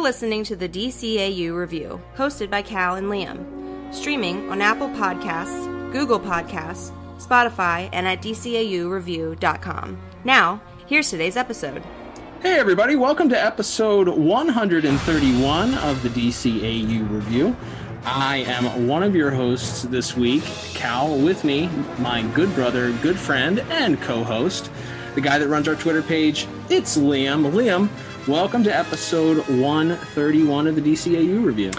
[0.00, 5.92] You're listening to the DCAU Review, hosted by Cal and Liam, streaming on Apple Podcasts,
[5.92, 10.00] Google Podcasts, Spotify, and at DCAUReview.com.
[10.24, 11.82] Now, here's today's episode.
[12.40, 17.54] Hey, everybody, welcome to episode 131 of the DCAU Review.
[18.02, 21.14] I am one of your hosts this week, Cal.
[21.14, 24.70] With me, my good brother, good friend, and co host,
[25.14, 26.46] the guy that runs our Twitter page.
[26.70, 27.52] It's Liam.
[27.52, 27.90] Liam,
[28.28, 31.70] welcome to episode 131 of the DCAU review.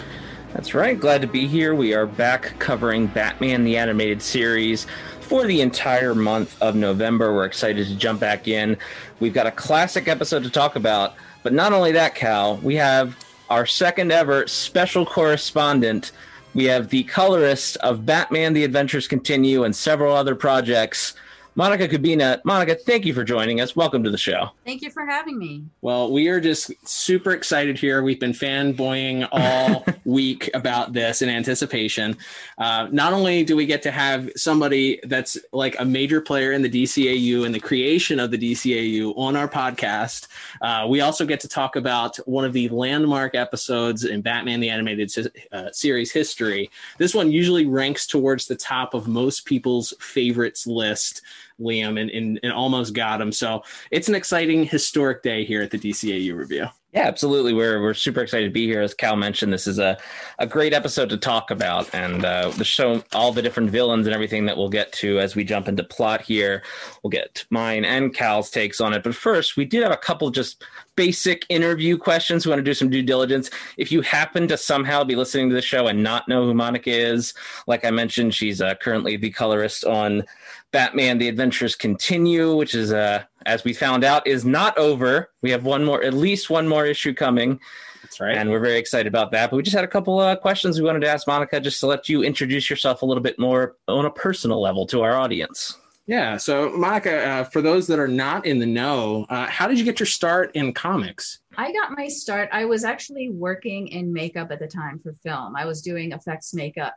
[0.54, 1.00] That's right.
[1.00, 1.76] Glad to be here.
[1.76, 4.88] We are back covering Batman the Animated Series
[5.20, 7.34] for the entire month of November.
[7.34, 8.78] We're excited to jump back in.
[9.20, 11.14] We've got a classic episode to talk about,
[11.44, 13.16] but not only that, Cal, we have
[13.50, 16.12] our second ever special correspondent.
[16.56, 21.14] We have the colorist of Batman the Adventures Continue and several other projects.
[21.56, 22.40] Monica Kubina.
[22.46, 23.76] Monica, thank you for joining us.
[23.76, 24.52] Welcome to the show.
[24.66, 25.66] Thank you for having me.
[25.82, 28.04] Well, we are just super excited here.
[28.04, 32.16] We've been fanboying all week about this in anticipation.
[32.58, 36.62] Uh, not only do we get to have somebody that's like a major player in
[36.62, 40.30] the DCAU and the creation of the DCAU on our podcast,
[40.62, 44.70] uh, we also get to talk about one of the landmark episodes in Batman the
[44.70, 45.12] Animated
[45.52, 46.72] uh, Series history.
[46.98, 51.22] This one usually ranks towards the top of most people's favorites list.
[51.62, 53.32] Liam and, and, and almost got him.
[53.32, 56.68] So it's an exciting historic day here at the DCAU review.
[56.94, 57.54] Yeah, absolutely.
[57.54, 58.82] We're we're super excited to be here.
[58.82, 59.98] As Cal mentioned, this is a,
[60.40, 64.14] a great episode to talk about, and uh, the show all the different villains and
[64.14, 66.64] everything that we'll get to as we jump into plot here.
[67.02, 69.04] We'll get mine and Cal's takes on it.
[69.04, 70.66] But first, we did have a couple just
[70.98, 72.46] basic interview questions.
[72.46, 73.50] We want to do some due diligence.
[73.78, 76.92] If you happen to somehow be listening to the show and not know who Monica
[76.92, 77.34] is,
[77.68, 80.26] like I mentioned, she's uh, currently the colorist on
[80.72, 85.30] Batman: The Adventures Continue, which is uh, as we found out, is not over.
[85.42, 87.60] We have one more, at least one more issue coming.
[88.04, 88.36] That's right.
[88.36, 89.52] And we're very excited about that.
[89.52, 91.88] But we just had a couple uh, questions we wanted to ask Monica just to
[91.88, 95.78] let you introduce yourself a little bit more on a personal level to our audience.
[96.08, 96.36] Yeah.
[96.38, 99.86] So, Monica, uh, for those that are not in the know, uh, how did you
[99.86, 101.40] get your start in comics?
[101.58, 102.50] I got my start.
[102.52, 105.56] I was actually working in makeup at the time for film.
[105.56, 106.96] I was doing effects makeup.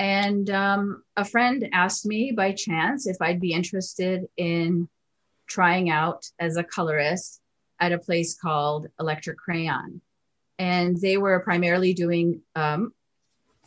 [0.00, 4.88] And um, a friend asked me by chance if I'd be interested in
[5.46, 7.38] trying out as a colorist
[7.78, 10.00] at a place called Electric Crayon.
[10.58, 12.94] And they were primarily doing um,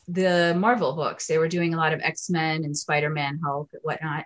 [0.08, 1.28] the Marvel books.
[1.28, 4.26] They were doing a lot of X Men and Spider Man, Hulk, and whatnot.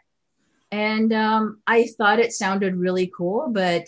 [0.71, 3.85] And um, I thought it sounded really cool, but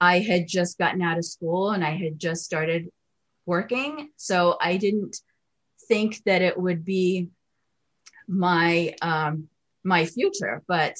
[0.00, 2.88] I had just gotten out of school and I had just started
[3.44, 4.08] working.
[4.16, 5.18] So I didn't
[5.86, 7.28] think that it would be
[8.28, 9.48] my um,
[9.84, 10.62] my future.
[10.68, 10.96] But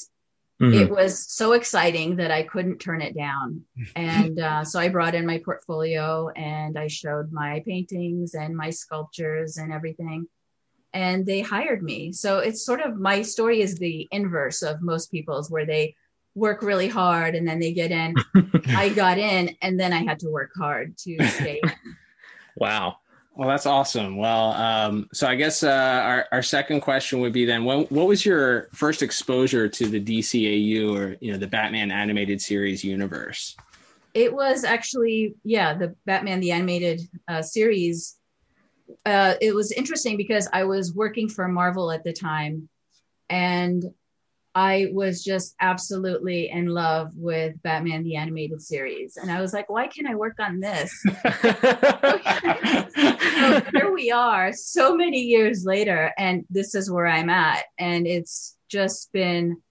[0.60, 0.74] Mm-hmm.
[0.74, 3.62] It was so exciting that I couldn't turn it down.
[3.96, 8.70] And uh, so I brought in my portfolio and I showed my paintings and my
[8.70, 10.26] sculptures and everything.
[10.92, 12.12] And they hired me.
[12.12, 15.94] So it's sort of my story is the inverse of most people's, where they
[16.34, 18.14] work really hard and then they get in.
[18.68, 21.60] I got in and then I had to work hard to stay.
[22.56, 22.96] Wow.
[23.38, 24.16] Well, that's awesome.
[24.16, 28.08] Well, um, so I guess uh, our, our second question would be then, what, what
[28.08, 33.56] was your first exposure to the DCAU or you know the Batman animated series universe?
[34.12, 38.16] It was actually yeah, the Batman the animated uh, series.
[39.06, 42.68] Uh, it was interesting because I was working for Marvel at the time,
[43.30, 43.84] and
[44.58, 49.16] I was just absolutely in love with Batman the animated series.
[49.16, 50.90] And I was like, why can't I work on this?
[52.92, 57.66] so here we are, so many years later, and this is where I'm at.
[57.78, 59.62] And it's just been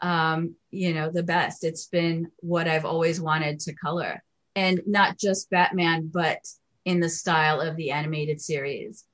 [0.00, 1.62] um, you know, the best.
[1.62, 4.24] It's been what I've always wanted to color.
[4.56, 6.40] And not just Batman, but
[6.84, 9.04] in the style of the animated series.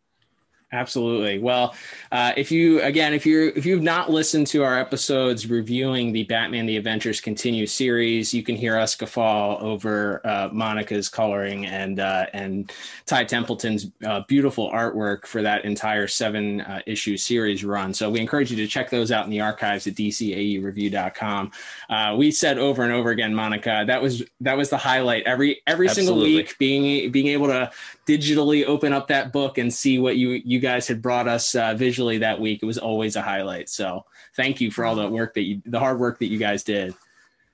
[0.74, 1.38] Absolutely.
[1.38, 1.74] Well,
[2.12, 6.24] uh, if you again, if you're if you've not listened to our episodes reviewing the
[6.24, 12.00] Batman: The Adventures Continue series, you can hear us guffaw over uh, Monica's coloring and
[12.00, 12.72] uh, and
[13.04, 17.92] Ty Templeton's uh, beautiful artwork for that entire seven uh, issue series run.
[17.92, 21.50] So we encourage you to check those out in the archives at dcaureview.com.
[21.90, 25.60] Uh, we said over and over again, Monica, that was that was the highlight every
[25.66, 26.14] every Absolutely.
[26.14, 27.70] single week being being able to
[28.06, 31.74] digitally open up that book and see what you you guys had brought us uh,
[31.74, 32.60] visually that week.
[32.62, 33.68] It was always a highlight.
[33.68, 34.06] So
[34.36, 36.94] thank you for all the work that you the hard work that you guys did.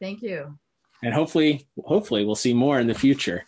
[0.01, 0.57] Thank you.
[1.03, 3.45] And hopefully, hopefully we'll see more in the future.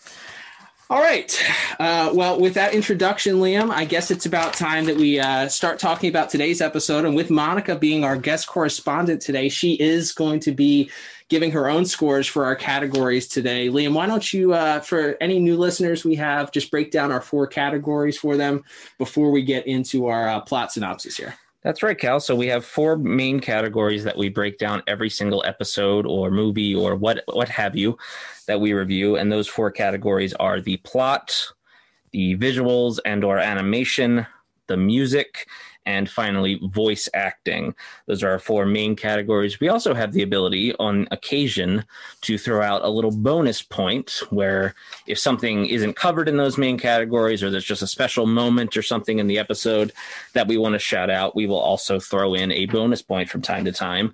[0.89, 1.41] All right.
[1.79, 5.79] Uh, well, with that introduction, Liam, I guess it's about time that we uh, start
[5.79, 7.05] talking about today's episode.
[7.05, 10.91] And with Monica being our guest correspondent today, she is going to be
[11.31, 13.69] giving her own scores for our categories today.
[13.69, 17.21] Liam, why don't you, uh, for any new listeners we have, just break down our
[17.23, 18.62] four categories for them
[18.99, 21.35] before we get into our uh, plot synopsis here?
[21.62, 22.21] That's right, Cal.
[22.21, 26.75] So we have four main categories that we break down every single episode or movie
[26.75, 27.99] or what what have you
[28.47, 31.53] that we review, and those four categories are the plot,
[32.12, 34.26] the visuals and or animation,
[34.69, 35.47] the music,
[35.87, 37.75] and finally voice acting.
[38.06, 39.61] Those are our four main categories.
[39.61, 41.85] We also have the ability on occasion
[42.23, 44.75] to throw out a little bonus point where
[45.06, 48.82] if something isn't covered in those main categories or there's just a special moment or
[48.82, 49.93] something in the episode
[50.35, 53.43] that we want to shout out, we will also throw in a bonus point from
[53.43, 54.12] time to time.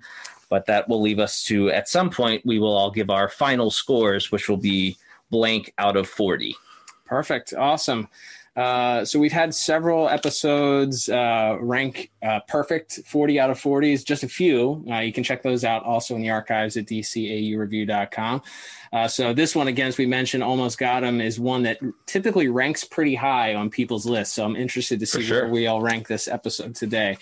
[0.49, 3.69] But that will leave us to at some point we will all give our final
[3.69, 4.97] scores, which will be
[5.29, 6.55] blank out of 40.
[7.05, 7.53] Perfect.
[7.53, 8.07] Awesome.
[8.57, 14.23] Uh, so we've had several episodes uh, rank uh, perfect 40 out of 40s just
[14.23, 18.41] a few uh, you can check those out also in the archives at dcaureview.com
[18.93, 21.77] uh, so this one again as we mentioned almost got him is one that
[22.07, 25.43] typically ranks pretty high on people's lists so i'm interested to see sure.
[25.43, 27.15] where we all rank this episode today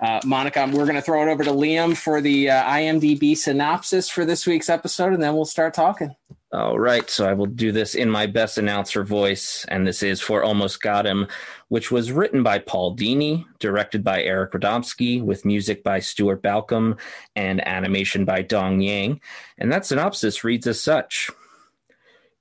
[0.00, 4.08] uh, Monica, we're going to throw it over to Liam for the uh, IMDb synopsis
[4.08, 6.16] for this week's episode, and then we'll start talking.
[6.52, 10.20] All right, so I will do this in my best announcer voice, and this is
[10.20, 11.28] for Almost Got Him,
[11.68, 16.98] which was written by Paul Dini, directed by Eric Radomski, with music by Stuart Balcomb
[17.36, 19.20] and animation by Dong Yang.
[19.58, 21.30] And that synopsis reads as such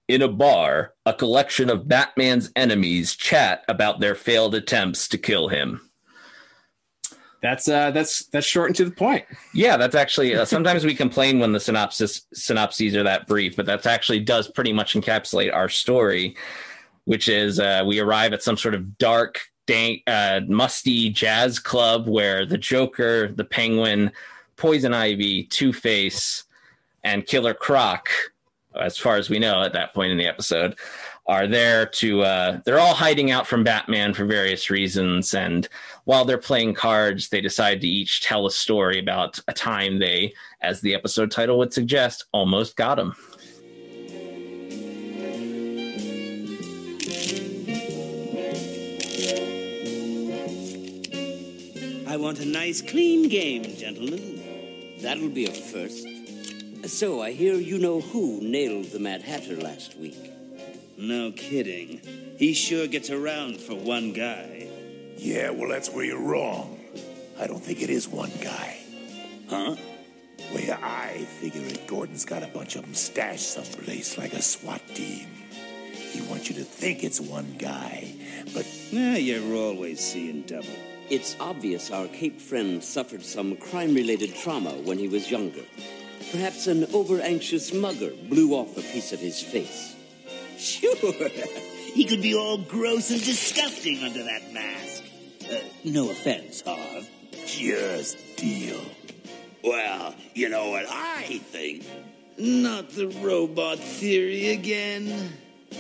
[0.08, 5.50] In a bar, a collection of Batman's enemies chat about their failed attempts to kill
[5.50, 5.89] him
[7.42, 9.26] that's uh that's that's short and to the point.
[9.54, 13.66] Yeah that's actually uh, sometimes we complain when the synopsis synopses are that brief but
[13.66, 16.36] that actually does pretty much encapsulate our story
[17.06, 22.08] which is uh, we arrive at some sort of dark dank uh, musty jazz club
[22.08, 24.12] where the joker the penguin
[24.58, 26.44] poison ivy two-face
[27.04, 28.10] and killer croc
[28.80, 30.76] as far as we know at that point in the episode
[31.28, 35.70] are there to uh, they're all hiding out from batman for various reasons and
[36.06, 40.34] while they're playing cards they decide to each tell a story about a time they
[40.62, 43.16] as the episode title would suggest almost got him
[52.10, 54.98] I want a nice, clean game, gentlemen.
[55.00, 56.08] That'll be a first.
[56.88, 60.32] So, I hear you know who nailed the Mad Hatter last week.
[60.98, 62.02] No kidding.
[62.36, 64.59] He sure gets around for one guy.
[65.22, 66.80] Yeah, well, that's where you're wrong.
[67.38, 68.78] I don't think it is one guy.
[69.50, 69.76] Huh?
[70.54, 74.82] Well, I figure it Gordon's got a bunch of them stashed someplace like a SWAT
[74.96, 75.28] team.
[75.92, 78.14] He wants you to think it's one guy,
[78.54, 78.66] but.
[78.92, 80.70] Yeah, you're always seeing double.
[81.10, 85.66] It's obvious our Cape friend suffered some crime related trauma when he was younger.
[86.32, 89.98] Perhaps an over anxious mugger blew off a piece of his face.
[90.58, 90.96] Sure.
[91.94, 95.04] he could be all gross and disgusting under that mask.
[95.50, 97.10] Uh, no offense, Harv.
[97.46, 98.82] Just deal.
[99.64, 101.86] Well, you know what I think?
[102.38, 105.34] Not the robot theory again.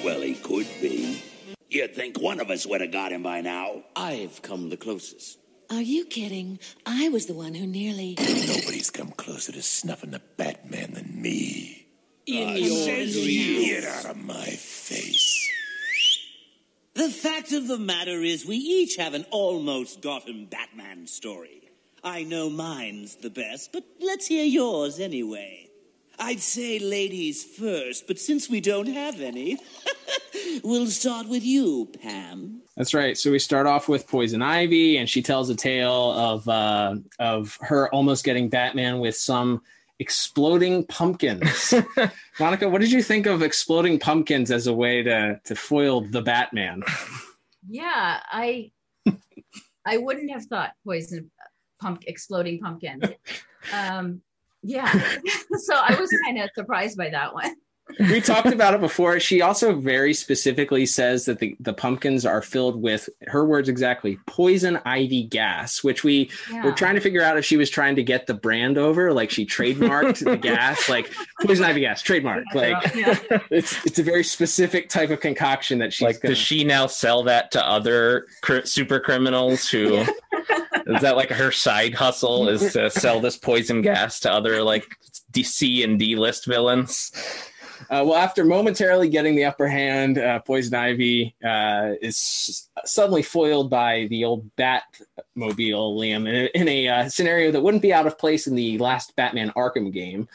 [0.03, 1.21] Well, he could be.
[1.69, 3.83] You'd think one of us would have got him by now.
[3.95, 5.37] I've come the closest.
[5.69, 6.57] Are you kidding?
[6.85, 8.15] I was the one who nearly.
[8.17, 11.87] Nobody's come closer to snuffing the Batman than me.
[12.25, 15.38] In uh, your Get out of my face.
[16.99, 21.61] The fact of the matter is, we each have an almost got 'im Batman story.
[22.03, 25.69] I know mine's the best, but let's hear yours anyway.
[26.19, 29.59] I'd say ladies first, but since we don't have any,
[30.65, 32.63] we'll start with you, Pam.
[32.75, 33.17] That's right.
[33.17, 37.57] So we start off with Poison Ivy, and she tells a tale of uh, of
[37.61, 39.61] her almost getting Batman with some
[39.99, 41.73] exploding pumpkins.
[42.39, 46.21] Monica, what did you think of exploding pumpkins as a way to to foil the
[46.21, 46.81] Batman?
[47.67, 48.71] Yeah, I
[49.85, 51.31] I wouldn't have thought poison
[51.81, 53.03] pump exploding pumpkins.
[53.73, 54.21] Um,
[54.63, 54.89] yeah.
[55.57, 57.55] so I was kind of surprised by that one.
[57.99, 59.19] We talked about it before.
[59.19, 64.17] She also very specifically says that the, the pumpkins are filled with her words exactly
[64.25, 66.63] poison ivy gas, which we yeah.
[66.63, 69.29] were trying to figure out if she was trying to get the brand over, like
[69.29, 72.43] she trademarked the gas, like poison ivy gas, trademark.
[72.53, 73.17] Like yeah.
[73.49, 76.21] it's it's a very specific type of concoction that she's like.
[76.21, 76.35] Gonna...
[76.35, 80.05] Does she now sell that to other cr- super criminals who?
[80.87, 84.85] is that like her side hustle is to sell this poison gas to other like
[85.35, 87.11] C and D list villains?
[87.89, 93.69] Uh, well, after momentarily getting the upper hand, uh, Poison Ivy uh, is suddenly foiled
[93.69, 98.07] by the old Batmobile, Liam, in a, in a uh, scenario that wouldn't be out
[98.07, 100.27] of place in the last Batman Arkham game.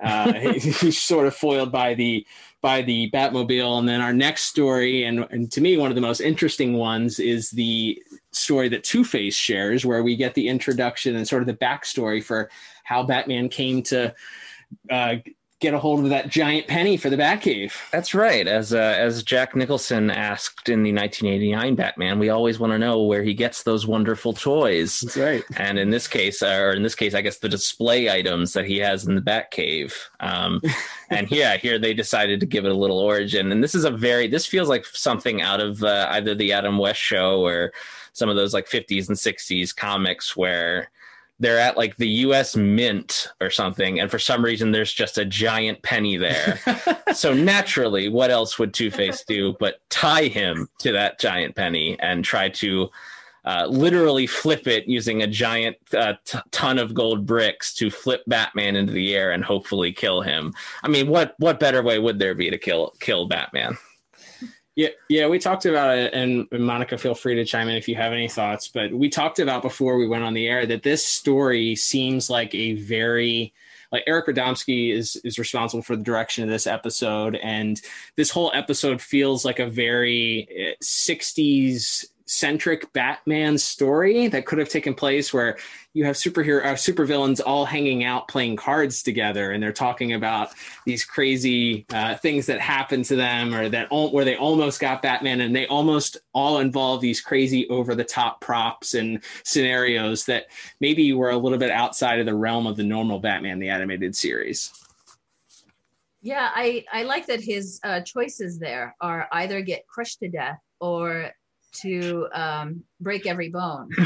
[0.00, 2.26] Uh, he's sort of foiled by the
[2.60, 6.00] by the Batmobile, and then our next story, and, and to me, one of the
[6.00, 11.14] most interesting ones is the story that Two Face shares, where we get the introduction
[11.14, 12.48] and sort of the backstory for
[12.84, 14.14] how Batman came to
[14.90, 15.16] uh,
[15.64, 17.72] get a hold of that giant penny for the Batcave.
[17.90, 18.46] That's right.
[18.46, 23.02] As uh, as Jack Nicholson asked in the 1989 Batman, we always want to know
[23.02, 25.00] where he gets those wonderful toys.
[25.00, 25.44] That's right.
[25.56, 28.66] And in this case, uh, or in this case, I guess the display items that
[28.66, 29.94] he has in the Batcave.
[30.20, 30.60] Um,
[31.10, 33.50] and yeah, here they decided to give it a little origin.
[33.50, 36.76] And this is a very this feels like something out of uh, either the Adam
[36.76, 37.72] West show or
[38.12, 40.90] some of those like 50s and 60s comics where
[41.40, 45.24] they're at like the US Mint or something, and for some reason there's just a
[45.24, 46.60] giant penny there.
[47.14, 51.98] so naturally, what else would Two Face do but tie him to that giant penny
[52.00, 52.88] and try to
[53.44, 58.22] uh, literally flip it using a giant uh, t- ton of gold bricks to flip
[58.26, 60.54] Batman into the air and hopefully kill him.
[60.82, 63.76] I mean, what what better way would there be to kill kill Batman?
[64.76, 67.94] Yeah, yeah, we talked about it, and Monica, feel free to chime in if you
[67.94, 68.66] have any thoughts.
[68.66, 72.52] But we talked about before we went on the air that this story seems like
[72.54, 73.54] a very
[73.92, 77.80] like Eric Radomski is is responsible for the direction of this episode, and
[78.16, 84.68] this whole episode feels like a very eh, '60s centric Batman story that could have
[84.68, 85.58] taken place where
[85.92, 90.50] you have superhero uh, supervillains all hanging out playing cards together and they're talking about
[90.86, 95.42] these crazy uh, things that happened to them or that where they almost got Batman
[95.42, 100.46] and they almost all involve these crazy over the top props and scenarios that
[100.80, 104.16] maybe were a little bit outside of the realm of the normal Batman the animated
[104.16, 104.72] series.
[106.22, 110.58] Yeah, I, I like that his uh, choices there are either get crushed to death
[110.80, 111.30] or
[111.82, 113.90] to um, break every bone.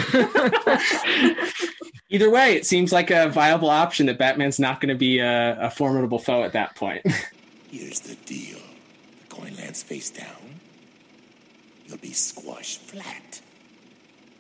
[2.11, 5.59] Either way, it seems like a viable option that Batman's not going to be a,
[5.61, 7.03] a, formidable foe at that point.
[7.71, 8.59] Here's the deal
[9.21, 10.61] the coin lands face down,
[11.87, 13.43] you'll be squashed flat.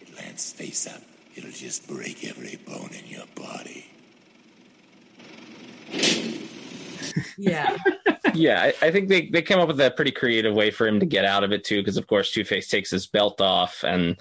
[0.00, 1.02] It lands face up,
[1.37, 3.85] it'll just break every bone in your body.
[7.37, 7.76] Yeah.
[8.35, 11.00] yeah, I, I, think they, they came up with a pretty creative way for him
[11.00, 13.85] to get out of it too, because of course Two Face takes his belt off
[13.85, 14.17] and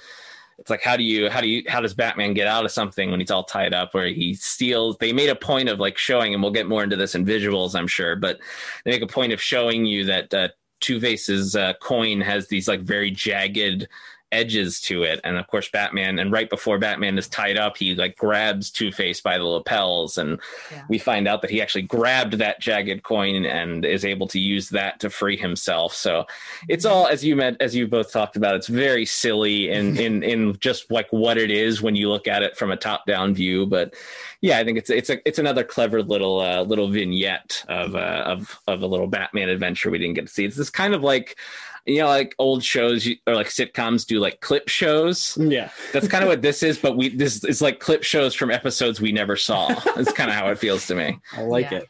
[0.59, 3.11] it's like how do you how do you how does Batman get out of something
[3.11, 6.33] when he's all tied up where he steals they made a point of like showing
[6.33, 8.39] and we'll get more into this in visuals I'm sure but
[8.83, 10.47] they make a point of showing you that uh,
[10.79, 13.87] Two Face's uh, coin has these like very jagged
[14.31, 15.19] edges to it.
[15.23, 18.91] And of course, Batman, and right before Batman is tied up, he like grabs Two
[18.91, 20.39] Face by the lapels, and
[20.71, 20.83] yeah.
[20.89, 24.69] we find out that he actually grabbed that jagged coin and is able to use
[24.69, 25.93] that to free himself.
[25.93, 26.25] So
[26.67, 26.95] it's mm-hmm.
[26.95, 28.55] all as you met as you both talked about.
[28.55, 32.43] It's very silly in in in just like what it is when you look at
[32.43, 33.65] it from a top down view.
[33.65, 33.95] But
[34.41, 38.23] yeah, I think it's it's a it's another clever little uh, little vignette of uh,
[38.25, 40.45] of of a little Batman adventure we didn't get to see.
[40.45, 41.37] It's this kind of like
[41.87, 45.37] you know like old shows or like sitcoms do like clip shows?
[45.39, 45.71] Yeah.
[45.93, 48.99] That's kind of what this is but we this is like clip shows from episodes
[48.99, 49.67] we never saw.
[49.95, 51.19] That's kind of how it feels to me.
[51.33, 51.79] I like yeah.
[51.79, 51.89] it.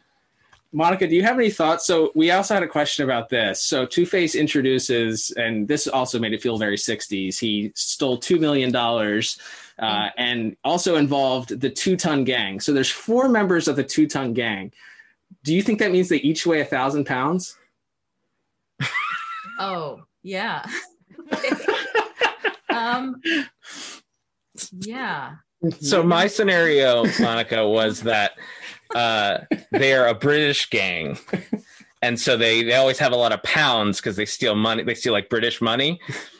[0.71, 1.85] Monica do you have any thoughts?
[1.85, 3.61] So we also had a question about this.
[3.61, 8.75] So two-face introduces and this also made it feel very 60s he stole $2 million
[8.75, 12.59] uh, and also involved the two-ton gang.
[12.59, 14.71] So there's four members of the two-ton gang.
[15.43, 17.57] Do you think that means they each weigh a thousand pounds
[19.59, 20.65] Oh, yeah.
[22.69, 23.21] um,
[24.71, 25.35] yeah.
[25.79, 28.33] So my scenario, Monica, was that
[28.93, 29.39] uh,
[29.71, 31.17] they are a British gang,
[32.01, 34.83] and so they they always have a lot of pounds because they steal money.
[34.83, 35.99] They steal like British money.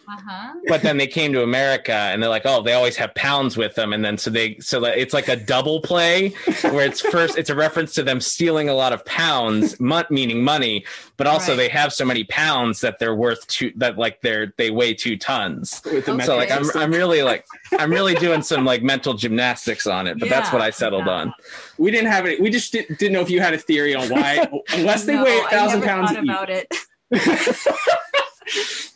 [0.09, 0.53] Uh-huh.
[0.67, 3.75] But then they came to America and they're like, oh, they always have pounds with
[3.75, 6.29] them, and then so they so that it's like a double play
[6.61, 10.85] where it's first it's a reference to them stealing a lot of pounds, meaning money,
[11.17, 11.57] but also right.
[11.57, 15.17] they have so many pounds that they're worth two that like they're they weigh two
[15.17, 15.81] tons.
[15.85, 16.01] Okay.
[16.23, 17.45] So like I'm I'm really like
[17.77, 21.07] I'm really doing some like mental gymnastics on it, but yeah, that's what I settled
[21.07, 21.13] yeah.
[21.13, 21.33] on.
[21.77, 22.41] We didn't have it.
[22.41, 25.25] We just did, not know if you had a theory on why, unless they no,
[25.25, 26.11] weigh a thousand pounds.
[26.11, 26.73] About it.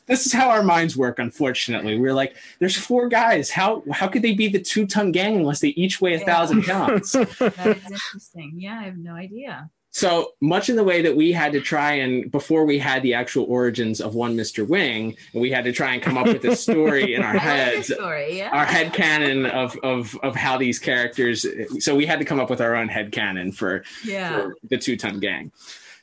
[0.08, 4.22] this is how our minds work unfortunately we're like there's four guys how how could
[4.22, 6.26] they be the two ton gang unless they each weigh a yeah.
[6.26, 11.02] thousand pounds that is interesting yeah i have no idea so much in the way
[11.02, 14.66] that we had to try and before we had the actual origins of one Mr.
[14.66, 18.38] Wing, we had to try and come up with a story in our heads, story,
[18.38, 18.50] yeah.
[18.52, 21.46] our head canon of, of of how these characters.
[21.80, 24.32] So we had to come up with our own head canon for, yeah.
[24.32, 25.52] for the two ton gang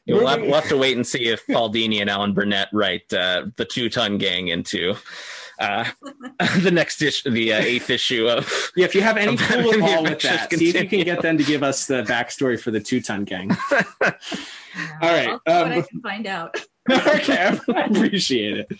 [0.08, 3.12] We'll have, we'll have to wait and see if Paul Dini and Alan Burnett write
[3.12, 4.94] uh, the Two Ton Gang into
[5.58, 5.84] uh,
[6.60, 8.70] the next issue, the uh, eighth issue of.
[8.76, 11.22] Yeah, if you have any clue at all with that, see if you can get
[11.22, 13.50] them to give us the backstory for the two ton gang.
[14.02, 14.12] All
[15.02, 16.56] right, what I um, can find out.
[16.90, 18.72] okay, I appreciate it.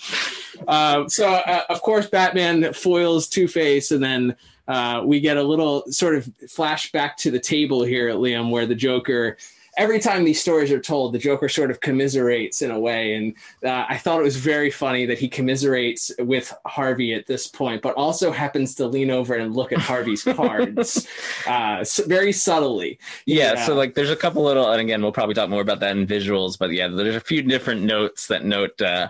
[0.66, 5.42] Um, so, uh, of course, Batman foils Two Face, and then uh, we get a
[5.42, 9.36] little sort of flashback to the table here at Liam, where the Joker.
[9.78, 13.34] Every time these stories are told, the Joker sort of commiserates in a way, and
[13.64, 17.80] uh, I thought it was very funny that he commiserates with Harvey at this point,
[17.80, 21.06] but also happens to lean over and look at Harvey's cards
[21.46, 22.98] uh, very subtly.
[23.24, 23.66] Yeah, Yeah.
[23.66, 26.06] so like there's a couple little, and again, we'll probably talk more about that in
[26.06, 29.08] visuals, but yeah, there's a few different notes that note uh,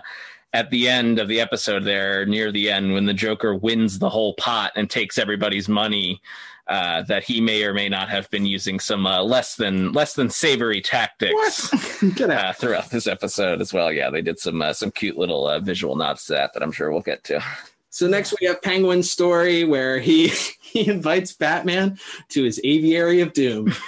[0.53, 4.09] at the end of the episode there, near the end, when the Joker wins the
[4.09, 6.21] whole pot and takes everybody's money.
[6.69, 10.13] Uh, that he may or may not have been using some uh, less than less
[10.13, 11.71] than savory tactics
[12.13, 12.45] Get out.
[12.45, 13.91] uh, throughout this episode as well.
[13.91, 16.71] Yeah, they did some uh, some cute little uh, visual nods to that that I'm
[16.71, 17.41] sure we'll get to.
[17.89, 20.27] So next we have Penguin's story where he
[20.61, 21.97] he invites Batman
[22.29, 23.73] to his aviary of doom.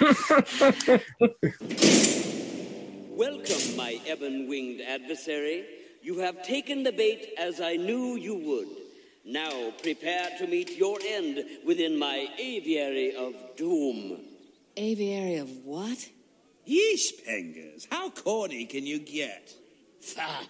[3.10, 5.66] Welcome, my ebon winged adversary.
[6.02, 8.81] You have taken the bait as I knew you would.
[9.24, 14.20] Now prepare to meet your end within my aviary of doom.
[14.76, 16.08] Aviary of what?
[16.66, 19.52] Yeesh, Pengers, how corny can you get?
[20.00, 20.46] Fa!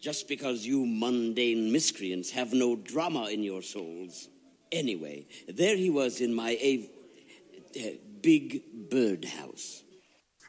[0.00, 4.28] Just because you mundane miscreants have no drama in your souls.
[4.70, 9.82] Anyway, there he was in my av- uh, big birdhouse.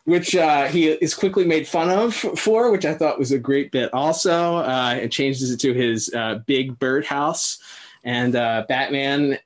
[0.06, 3.72] Which uh, he is quickly made fun of for, which I thought was a great
[3.72, 3.94] bit.
[3.94, 7.60] Also, uh, it changes it to his uh, big birdhouse,
[8.04, 9.40] and uh, Batman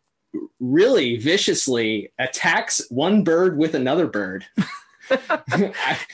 [0.60, 4.46] really viciously attacks one bird with another bird.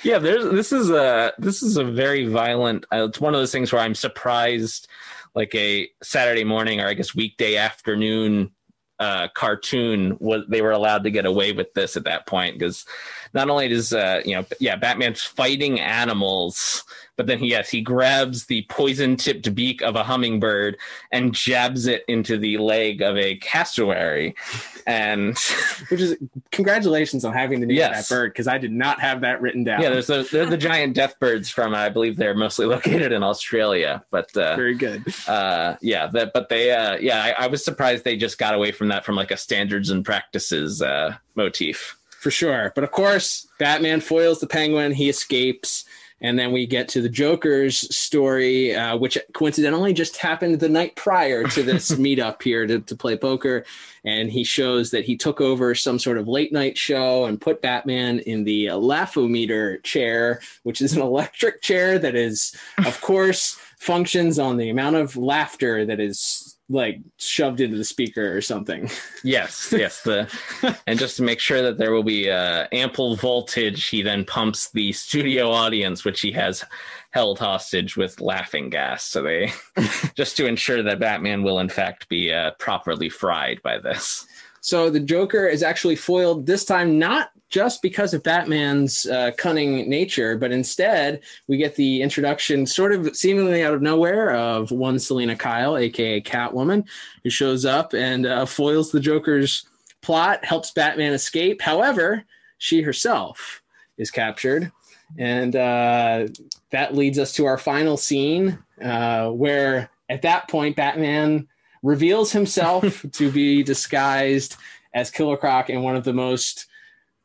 [0.03, 2.85] Yeah, there's this is a this is a very violent.
[2.91, 4.87] Uh, it's one of those things where I'm surprised,
[5.35, 8.51] like a Saturday morning or I guess weekday afternoon
[8.99, 12.85] uh, cartoon was they were allowed to get away with this at that point because
[13.33, 16.83] not only does uh, you know yeah Batman's fighting animals,
[17.19, 20.77] but then he yes he grabs the poison tipped beak of a hummingbird
[21.11, 24.33] and jabs it into the leg of a cassowary,
[24.87, 25.37] and
[25.89, 26.15] which is
[26.51, 27.99] congratulations on having the name Yes.
[28.03, 29.81] of that bird because I did not have that written down.
[29.81, 33.21] yeah, there's the, they're the giant death birds from I believe they're mostly located in
[33.21, 35.03] Australia, but uh, very good.
[35.27, 38.71] uh yeah that but they uh yeah I, I was surprised they just got away
[38.71, 42.71] from that from like a standards and practices uh motif for sure.
[42.75, 44.91] But of course, Batman foils the Penguin.
[44.91, 45.85] He escapes,
[46.21, 50.95] and then we get to the Joker's story, uh, which coincidentally just happened the night
[50.95, 53.65] prior to this meetup here to, to play poker.
[54.03, 57.61] And he shows that he took over some sort of late night show and put
[57.61, 62.55] Batman in the Laugh-O-Meter chair, which is an electric chair that is,
[62.85, 68.35] of course, functions on the amount of laughter that is like shoved into the speaker
[68.35, 68.89] or something.
[69.23, 70.29] yes yes the
[70.87, 74.69] and just to make sure that there will be uh ample voltage he then pumps
[74.71, 76.63] the studio audience which he has
[77.11, 79.51] held hostage with laughing gas so they
[80.15, 84.27] just to ensure that batman will in fact be uh properly fried by this
[84.61, 89.89] So the Joker is actually foiled this time, not just because of Batman's uh, cunning
[89.89, 94.99] nature, but instead we get the introduction, sort of seemingly out of nowhere, of one
[94.99, 96.87] Selina Kyle, aka Catwoman,
[97.23, 99.65] who shows up and uh, foils the Joker's
[100.01, 101.61] plot, helps Batman escape.
[101.61, 102.23] However,
[102.59, 103.63] she herself
[103.97, 104.71] is captured,
[105.17, 106.27] and uh,
[106.69, 111.47] that leads us to our final scene, uh, where at that point Batman
[111.83, 114.55] reveals himself to be disguised
[114.93, 116.67] as Killer Croc in one of the most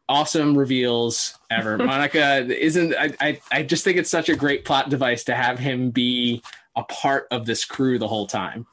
[0.09, 1.79] awesome reveals ever.
[1.79, 5.59] Monica isn't I, I I just think it's such a great plot device to have
[5.59, 6.43] him be
[6.77, 8.67] a part of this crew the whole time.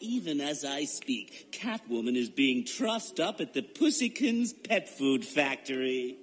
[0.00, 6.18] Even as I speak, Catwoman is being trussed up at the Pussykins Pet Food Factory.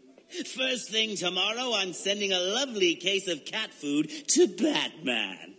[0.46, 5.55] First thing tomorrow, I'm sending a lovely case of cat food to Batman.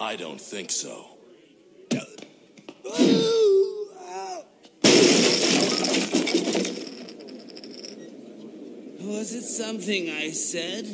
[0.00, 1.04] I don't think so.
[9.00, 10.86] Was it something I said?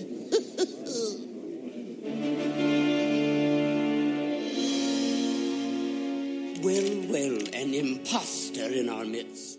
[6.62, 9.58] Well, well, an imposter in our midst.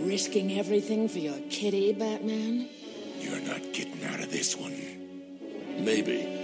[0.00, 2.68] Risking everything for your kitty, Batman?
[3.22, 4.76] You're not getting out of this one.
[5.78, 6.38] Maybe.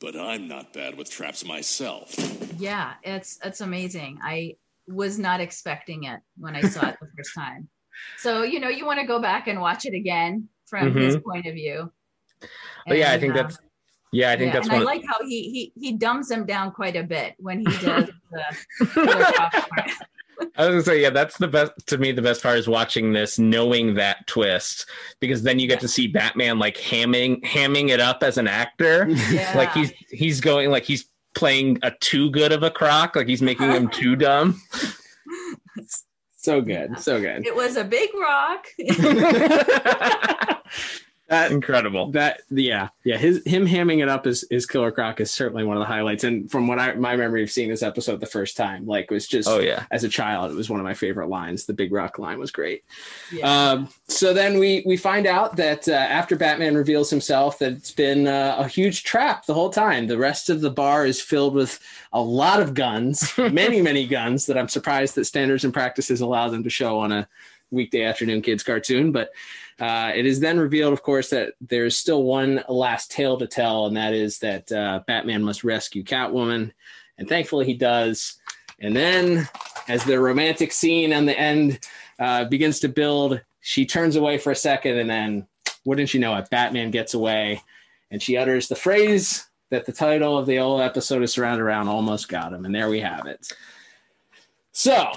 [0.00, 2.14] but I'm not bad with traps myself.
[2.58, 4.18] Yeah, it's it's amazing.
[4.22, 7.68] I was not expecting it when I saw it the first time.
[8.18, 11.00] So, you know, you want to go back and watch it again from Mhm.
[11.00, 11.90] his point of view.
[12.86, 13.58] But yeah, I think uh, that's
[14.14, 14.82] yeah, I think yeah, that's and one.
[14.82, 18.10] I like how he he he dumbs him down quite a bit when he does
[18.30, 19.90] the Killer Croc part.
[20.56, 22.12] I was gonna say, yeah, that's the best to me.
[22.12, 24.86] The best part is watching this, knowing that twist,
[25.20, 29.08] because then you get to see Batman like hamming hamming it up as an actor.
[29.08, 29.52] Yeah.
[29.56, 33.42] Like he's he's going like he's playing a too good of a croc, like he's
[33.42, 34.60] making him too dumb.
[36.36, 37.46] So good, so good.
[37.46, 38.66] It was a big rock.
[41.28, 42.10] That Incredible.
[42.10, 45.76] that yeah yeah his him hamming it up as is Killer Croc is certainly one
[45.76, 46.22] of the highlights.
[46.22, 49.26] And from what I my memory of seeing this episode the first time, like was
[49.26, 49.84] just Oh yeah.
[49.90, 51.64] as a child, it was one of my favorite lines.
[51.64, 52.84] The Big Rock line was great.
[53.32, 53.70] Yeah.
[53.70, 57.90] Um, so then we we find out that uh, after Batman reveals himself, that it's
[57.92, 60.06] been uh, a huge trap the whole time.
[60.06, 61.80] The rest of the bar is filled with
[62.12, 66.50] a lot of guns, many many guns that I'm surprised that standards and practices allow
[66.50, 67.26] them to show on a
[67.74, 69.12] weekday afternoon kids cartoon.
[69.12, 69.30] But
[69.80, 73.86] uh, it is then revealed, of course, that there's still one last tale to tell,
[73.86, 76.72] and that is that uh, Batman must rescue Catwoman,
[77.18, 78.36] and thankfully he does.
[78.80, 79.48] And then,
[79.88, 81.80] as the romantic scene on the end
[82.18, 85.46] uh, begins to build, she turns away for a second, and then,
[85.84, 87.60] wouldn't you know it, Batman gets away,
[88.10, 91.88] and she utters the phrase that the title of the old episode is surrounded around
[91.88, 92.64] almost got him.
[92.64, 93.52] And there we have it.
[94.76, 95.08] So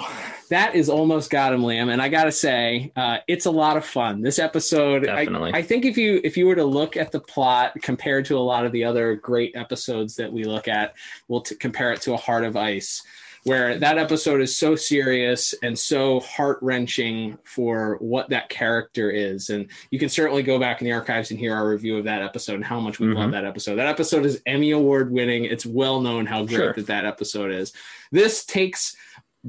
[0.50, 1.91] that is almost got him, Liam.
[1.91, 4.22] And I gotta say, uh, it's a lot of fun.
[4.22, 5.52] This episode, I- Definitely.
[5.56, 8.39] I, think if you if you were to look at the plot compared to a
[8.39, 10.93] lot of the other great episodes that we look at,
[11.28, 13.02] we'll t- compare it to a Heart of Ice,
[13.46, 19.50] where that episode is so serious and so heart wrenching for what that character is.
[19.50, 22.22] And you can certainly go back in the archives and hear our review of that
[22.22, 23.32] episode and how much we love Mhm.
[23.32, 23.78] that episode.
[23.78, 25.46] That episode is Emmy Award winning.
[25.46, 26.74] It's well known how great Sure.
[26.74, 27.74] that that episode is.
[28.12, 28.96] This takes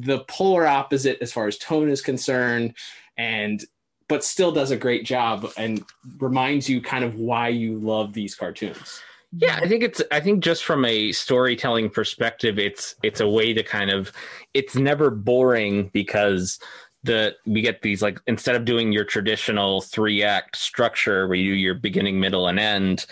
[0.01, 2.75] the polar opposite as far as tone is concerned
[3.17, 3.65] and
[4.09, 5.85] but still does a great job and
[6.19, 9.03] reminds you kind of why you love these cartoons.
[9.37, 13.53] Yeah, I think it's I think just from a storytelling perspective, it's it's a way
[13.53, 14.11] to kind of
[14.55, 16.59] it's never boring because
[17.03, 21.53] the we get these like instead of doing your traditional three act structure where you
[21.53, 23.05] do your beginning, middle, and end,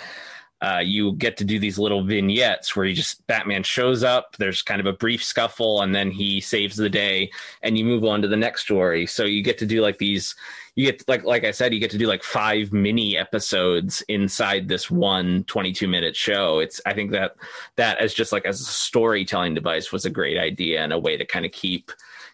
[0.62, 4.62] uh, you get to do these little vignettes where you just Batman shows up, there's
[4.62, 7.30] kind of a brief scuffle, and then he saves the day,
[7.62, 9.06] and you move on to the next story.
[9.06, 10.34] So you get to do like these
[10.76, 14.68] you get like like I said, you get to do like five mini episodes inside
[14.68, 16.58] this one 22 minute show.
[16.58, 17.36] It's I think that
[17.76, 21.16] that as just like as a storytelling device was a great idea and a way
[21.16, 21.90] to kind of keep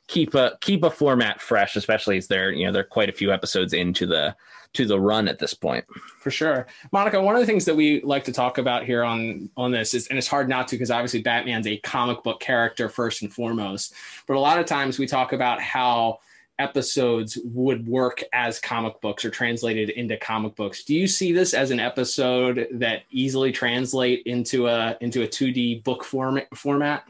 [0.08, 3.32] keep a keep a format fresh, especially as they're you know they're quite a few
[3.32, 4.34] episodes into the
[4.72, 5.84] to the run at this point.
[6.18, 6.66] For sure.
[6.92, 9.94] Monica, one of the things that we like to talk about here on on this
[9.94, 13.32] is and it's hard not to because obviously Batman's a comic book character first and
[13.32, 13.94] foremost.
[14.26, 16.18] But a lot of times we talk about how
[16.58, 20.84] episodes would work as comic books or translated into comic books.
[20.84, 25.82] Do you see this as an episode that easily translate into a into a 2D
[25.84, 27.04] book format format?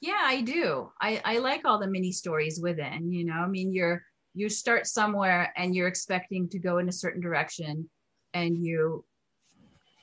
[0.00, 0.90] Yeah, I do.
[1.00, 4.04] I, I like all the mini stories within, you know, I mean, you're,
[4.34, 7.88] you start somewhere and you're expecting to go in a certain direction
[8.32, 9.04] and you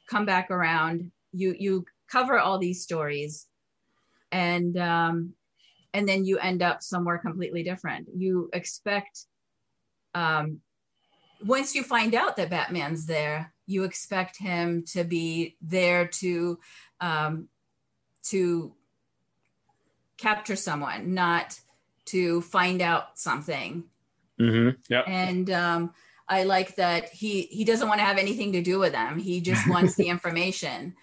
[0.10, 3.48] come back around, you, you cover all these stories
[4.34, 5.34] and, um,
[5.96, 8.10] and then you end up somewhere completely different.
[8.14, 9.28] You expect,
[10.14, 10.60] um,
[11.44, 16.60] once you find out that Batman's there, you expect him to be there to,
[17.00, 17.48] um,
[18.24, 18.74] to
[20.18, 21.58] capture someone, not
[22.08, 23.86] to find out something.
[24.40, 24.78] Mm-hmm.
[24.90, 25.06] Yep.
[25.08, 25.94] And um,
[26.28, 29.18] I like that he he doesn't want to have anything to do with them.
[29.18, 30.96] He just wants the information.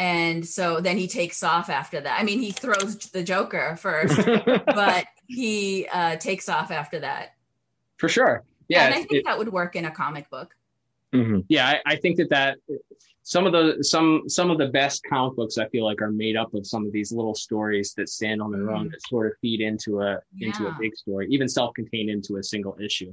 [0.00, 2.18] And so then he takes off after that.
[2.18, 4.16] I mean, he throws the Joker first,
[4.66, 7.34] but he uh, takes off after that.
[7.98, 8.42] For sure.
[8.66, 8.86] Yeah.
[8.86, 10.54] and I it- think that would work in a comic book.
[11.12, 11.40] Mm-hmm.
[11.48, 12.58] yeah I, I think that that
[13.24, 16.36] some of the some some of the best comic books i feel like are made
[16.36, 19.32] up of some of these little stories that stand on their own that sort of
[19.40, 23.12] feed into a into a big story even self-contained into a single issue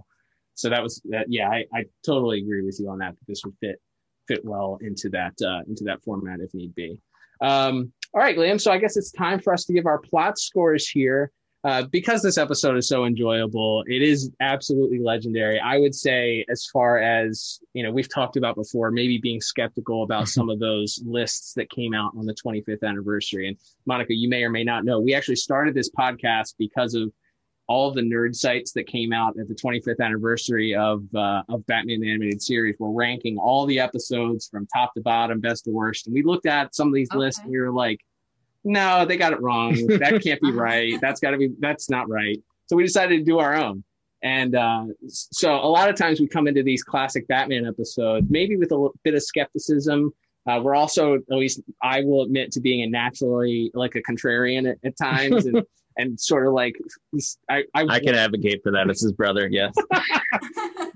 [0.54, 3.56] so that was that yeah I, I totally agree with you on that this would
[3.62, 3.82] fit
[4.27, 6.99] fit well into that uh into that format if need be
[7.41, 10.37] um all right liam so i guess it's time for us to give our plot
[10.37, 11.31] scores here
[11.63, 15.59] uh, because this episode is so enjoyable, it is absolutely legendary.
[15.59, 20.03] I would say, as far as you know, we've talked about before, maybe being skeptical
[20.03, 23.49] about some of those lists that came out on the 25th anniversary.
[23.49, 27.11] And Monica, you may or may not know, we actually started this podcast because of
[27.67, 32.01] all the nerd sites that came out at the 25th anniversary of uh, of Batman
[32.01, 36.08] the Animated Series were ranking all the episodes from top to bottom, best to worst.
[36.08, 37.99] And we looked at some of these lists and we were like,
[38.63, 39.75] no, they got it wrong.
[39.88, 40.99] That can't be right.
[41.01, 42.41] That's got to be, that's not right.
[42.67, 43.84] So we decided to do our own.
[44.23, 48.58] And uh, so a lot of times we come into these classic Batman episodes, maybe
[48.58, 50.13] with a little bit of skepticism.
[50.47, 54.69] Uh, we're also, at least I will admit, to being a naturally like a contrarian
[54.69, 55.63] at, at times, and,
[55.97, 56.75] and sort of like
[57.49, 59.47] I, I, I can advocate for that as his brother.
[59.49, 59.73] Yes,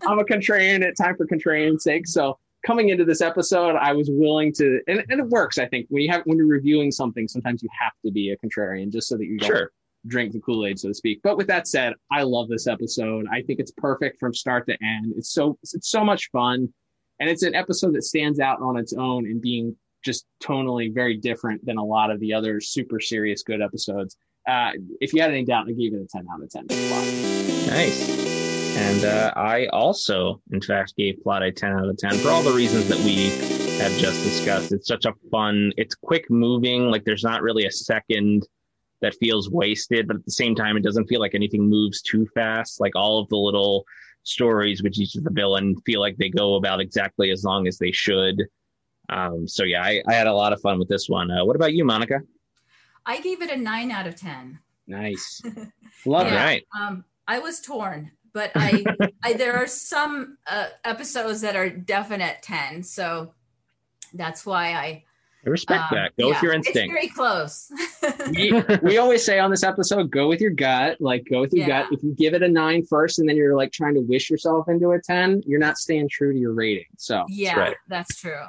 [0.08, 2.08] I'm a contrarian at time for contrarian's sake.
[2.08, 5.58] So coming into this episode, I was willing to, and, and it works.
[5.58, 8.38] I think when you have when you're reviewing something, sometimes you have to be a
[8.38, 9.72] contrarian just so that you don't Sure.
[10.08, 11.22] drink the Kool Aid, so to speak.
[11.24, 13.26] But with that said, I love this episode.
[13.32, 15.14] I think it's perfect from start to end.
[15.18, 16.72] It's so it's so much fun,
[17.20, 21.16] and it's an episode that stands out on its own and being just tonally very
[21.16, 24.18] different than a lot of the other super serious good episodes.
[24.48, 26.68] Uh, if you had any doubt, I gave it a 10 out of 10.
[27.68, 28.32] Nice.
[28.76, 32.42] And uh, I also, in fact, gave Plot a 10 out of 10 for all
[32.42, 33.30] the reasons that we
[33.80, 34.72] have just discussed.
[34.72, 36.90] It's such a fun, it's quick moving.
[36.90, 38.48] Like there's not really a second
[39.02, 42.28] that feels wasted, but at the same time, it doesn't feel like anything moves too
[42.34, 42.80] fast.
[42.80, 43.84] Like all of the little
[44.24, 47.78] stories with each of the villain feel like they go about exactly as long as
[47.78, 48.44] they should.
[49.10, 51.30] Um, so yeah, I, I had a lot of fun with this one.
[51.30, 52.20] Uh, what about you, Monica?
[53.06, 54.60] I gave it a nine out of ten.
[54.88, 55.42] Nice.
[56.06, 56.66] Love All it.
[56.80, 58.86] Um, I was torn, but I,
[59.24, 63.34] I there are some uh, episodes that are definite ten, so
[64.14, 65.04] that's why I
[65.46, 66.16] I respect um, that.
[66.20, 66.94] Go with yeah, your It's instinct.
[66.94, 67.72] very close.
[68.30, 71.02] we, we always say on this episode, go with your gut.
[71.02, 71.84] Like, go with your Yeah.
[71.84, 71.94] gut.
[71.94, 74.70] If you give it a nine first and then you're like trying to wish yourself
[74.70, 76.86] into a 10, you're not staying true to your rating.
[76.98, 77.76] So, yeah, right.
[77.88, 78.42] that's true.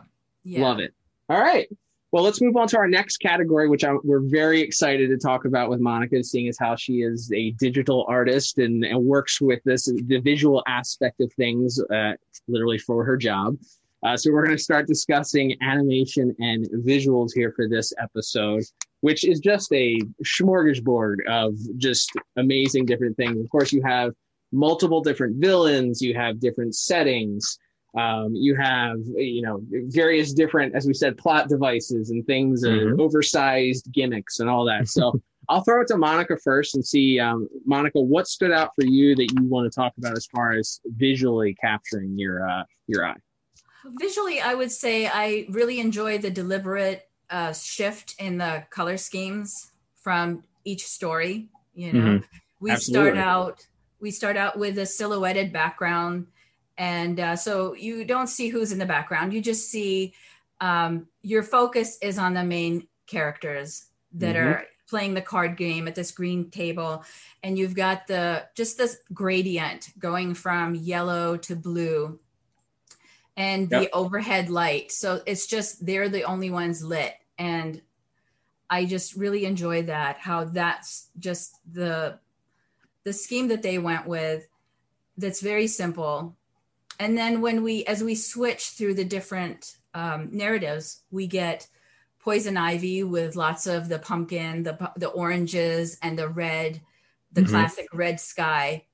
[0.45, 0.63] Yeah.
[0.63, 0.93] love it.
[1.31, 1.67] All right.
[2.13, 5.47] Well, let's move on to our next category, which I, we're very excited to talk
[5.47, 9.61] about with Monica, seeing as how she is a digital artist and, and works with
[9.65, 12.13] this the visual aspect of things, uh,
[12.49, 13.57] literally for her job.
[14.03, 18.63] Uh, so we're going to start discussing animation and visuals here for this episode,
[19.01, 23.43] which is just a smorgasbord of just amazing different things.
[23.43, 24.13] Of course, you have
[24.53, 27.59] multiple different villains, you have different settings,
[27.95, 32.99] um, you have you know various different, as we said, plot devices and things, and
[32.99, 33.01] Mhm.
[33.01, 34.89] oversized gimmicks and all that.
[34.89, 38.85] So I'll throw it to Monica first and see, um, Monica, what stood out for
[38.85, 43.05] you that you want to talk about as far as visually capturing your uh, your
[43.07, 43.17] eye.
[43.85, 49.73] Visually, I would say I really enjoy the deliberate uh, shift in the color schemes
[49.97, 51.49] from each story.
[51.75, 52.25] You know, Mhm.
[52.61, 53.11] we Absolutely.
[53.11, 53.67] start out
[54.01, 56.27] we start out with a silhouetted background,
[56.79, 59.33] and uh, so you don't see who's in the background.
[59.33, 60.15] You just see
[60.61, 64.41] um, your focus is on the main characters that Mhm.
[64.41, 67.03] are playing the card game at this green table
[67.43, 72.21] and you've got the just this gradient going from yellow to blue
[73.37, 73.91] and the Yep.
[73.95, 74.93] overhead light.
[74.93, 77.15] So it's just they're the only ones lit.
[77.39, 77.81] And
[78.69, 82.19] I just really enjoy that, how that's just the
[83.05, 84.47] the scheme that they went with
[85.17, 86.37] that's very simple.
[87.03, 91.67] And then when we as we switch through the different um, narratives, we get
[92.21, 96.81] poison ivy with lots of the pumpkin, the the oranges and the red,
[97.33, 97.49] the Mhm.
[97.49, 98.87] classic red sky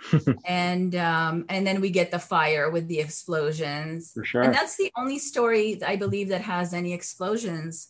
[0.46, 4.12] and um, and then we get the fire with the explosions.
[4.12, 4.42] For sure.
[4.42, 7.88] And that's the only story I believe that has any explosions.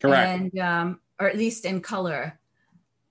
[0.00, 0.28] Correct.
[0.28, 2.38] And um, or at least in color.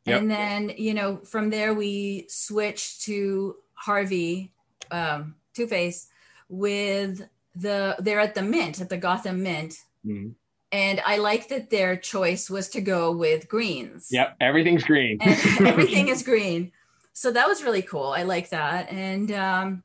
[0.05, 0.21] Yep.
[0.21, 4.53] And then you know from there we switch to Harvey,
[4.91, 6.07] um, Two Face,
[6.49, 10.35] with the they're at the Mint at the Gotham Mint, Mhm.
[10.71, 14.37] and I like that their choice was to go with greens Yep.
[14.41, 15.17] Everything's green.
[15.21, 16.71] everything is green.
[17.13, 18.07] So that was really cool.
[18.07, 18.91] I like that.
[18.91, 19.83] And um,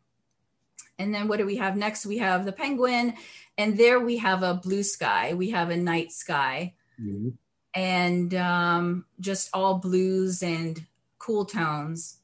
[0.98, 2.04] and then what do we have next?
[2.06, 3.14] We have the penguin,
[3.56, 5.34] and there we have a blue sky.
[5.34, 7.34] We have a night sky, Mhm.
[7.72, 10.84] and um, just all blues and
[11.18, 12.18] cool tones.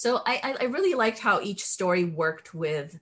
[0.00, 2.98] So I, I I really liked how each story worked with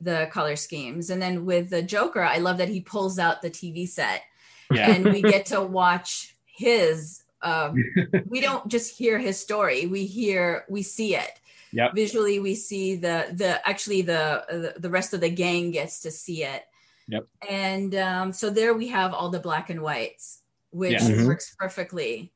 [0.00, 3.50] the color schemes, and then with the Joker, I love that he pulls out the
[3.50, 4.22] TV set
[4.68, 4.90] Yeah.
[4.90, 7.76] and we get to watch his um,
[8.26, 11.38] we don't just hear his story we hear we see it
[11.72, 11.94] Yep.
[11.94, 16.42] visually we see the the actually the the, rest of the gang gets to see
[16.42, 16.64] it
[17.06, 17.26] Yep.
[17.48, 21.10] and um, so there we have all the black and whites which Yeah.
[21.10, 21.26] Mhm.
[21.26, 22.32] works perfectly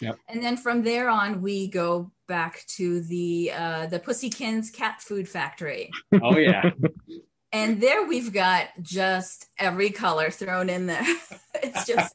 [0.00, 0.18] Yep.
[0.28, 5.28] and then from there on we go back to the uh the pussykins cat food
[5.28, 5.90] factory
[6.22, 6.70] Oh yeah.
[7.52, 11.04] and there we've got just every color thrown in there.
[11.62, 12.14] it's just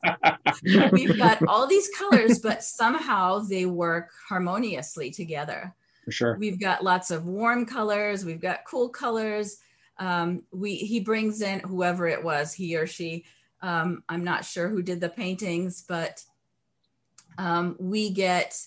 [0.91, 5.73] we've got all these colors, but somehow they work harmoniously together.
[6.05, 6.37] For sure.
[6.37, 8.25] We've got lots of warm colors.
[8.25, 9.57] We've got cool colors.
[9.97, 13.25] Um, we he brings in whoever it was, he or she.
[13.61, 16.21] Um, I'm not sure who did the paintings, but
[17.37, 18.59] um, we get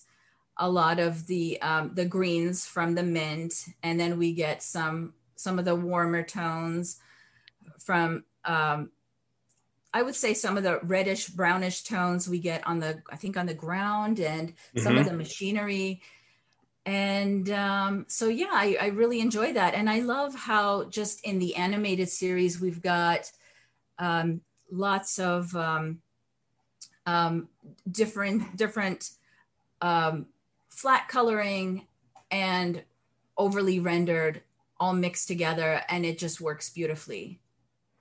[0.59, 5.15] a lot of the um, the greens from the mint, and then we get some
[5.37, 6.99] some of the warmer tones
[7.79, 8.91] from um,
[9.93, 13.37] I would say some of the reddish brownish tones we get on the I think
[13.37, 14.81] on the ground and mm-hmm.
[14.81, 15.09] some of mm-hmm.
[15.11, 16.03] the machinery.
[16.85, 21.41] And um, so yeah, I, I, really enjoy that, and I love how just in
[21.41, 23.33] the animated series we've got
[23.99, 25.99] um, lots of um,
[27.07, 27.49] um,
[27.91, 29.11] different different
[29.81, 30.27] um,
[30.69, 31.87] flat coloring
[32.31, 32.83] and
[33.39, 34.43] overly rendered
[34.79, 37.41] all mixed together and it just works beautifully.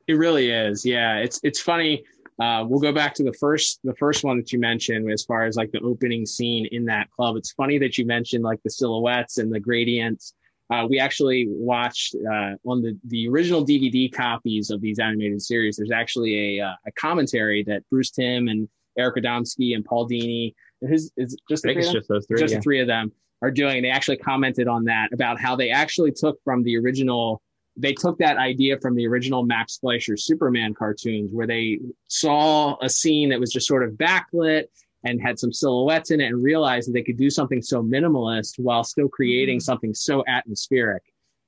[0.08, 0.86] It really is.
[0.86, 2.04] Yeah it's it's funny.
[2.38, 5.46] Uh, we'll go back to the first the first one that you mentioned as far
[5.46, 7.38] as like the opening scene in that club.
[7.38, 10.34] It's funny that you mentioned like the silhouettes and the gradients.
[10.70, 15.78] Uh, we actually watched uh, on the, the original DVD copies of these animated series.
[15.78, 20.54] There's actually a, uh, a commentary that Bruce Timm and Eric Radomski and Paul Dini.
[20.82, 22.40] His is just the three just those three.
[22.40, 22.60] Just yeah.
[22.60, 23.84] the three of them are doing.
[23.84, 27.42] They actually commented on that about how they actually took from the original.
[27.78, 32.90] They took that idea from the original Max Fleischer Superman cartoons, where they saw a
[32.90, 34.66] scene that was just sort of backlit
[35.04, 38.58] and had some silhouettes in it, and realized that they could do something so minimalist
[38.58, 39.64] while still creating mm-hmm.
[39.64, 41.04] something so atmospheric.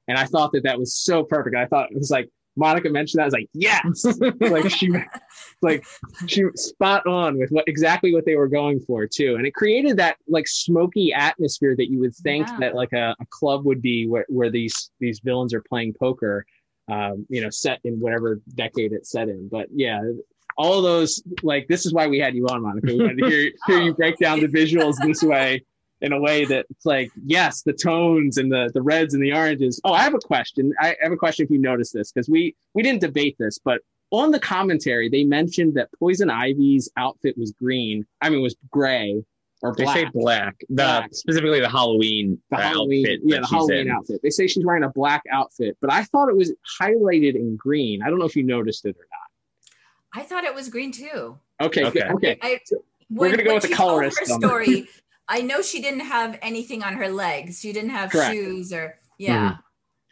[0.08, 1.56] And I thought that that was so perfect.
[1.56, 4.06] I thought it was like Monica mentioned that, I was like, yes,
[4.40, 4.92] like she,
[5.62, 5.86] like
[6.26, 9.98] she spot on with what exactly what they were going for too, and it created
[9.98, 12.58] that like smoky atmosphere that you would think yeah.
[12.60, 16.46] that like a, a, club would be where, where these these villains are playing poker,
[16.90, 19.48] um, you know, set in whatever decade it's set in.
[19.48, 20.02] But yeah,
[20.58, 22.88] all those like this is why we had you on, Monica.
[22.88, 25.64] We had to hear, hear you break down the visuals this way
[26.02, 29.34] in a way that it's like, yes, the tones and the the reds and the
[29.34, 29.82] oranges.
[29.84, 30.74] Oh, I have a question.
[30.80, 33.82] I have a question if you noticed this because we we didn't debate this, but
[34.12, 38.06] on the commentary they mentioned that Poison Ivy's outfit was green.
[38.22, 39.24] I mean, was gray
[39.62, 39.96] or black.
[39.96, 40.56] They say black.
[40.70, 41.14] The black.
[41.14, 43.92] specifically the Halloween the Halloween outfit yeah the Halloween in.
[43.92, 44.22] outfit.
[44.22, 48.02] They say she's wearing a black outfit, but I thought it was highlighted in green.
[48.04, 50.22] I don't know if you noticed it or not.
[50.22, 51.38] I thought it was green too.
[51.62, 52.38] Okay, okay, okay.
[52.42, 52.60] I,
[53.10, 54.20] We're gonna go with the colorist.
[54.20, 54.88] Her story.
[55.30, 57.60] I know she didn't have anything on her legs.
[57.60, 58.34] She didn't have Correct.
[58.34, 59.50] shoes or yeah.
[59.50, 59.62] Mm-hmm.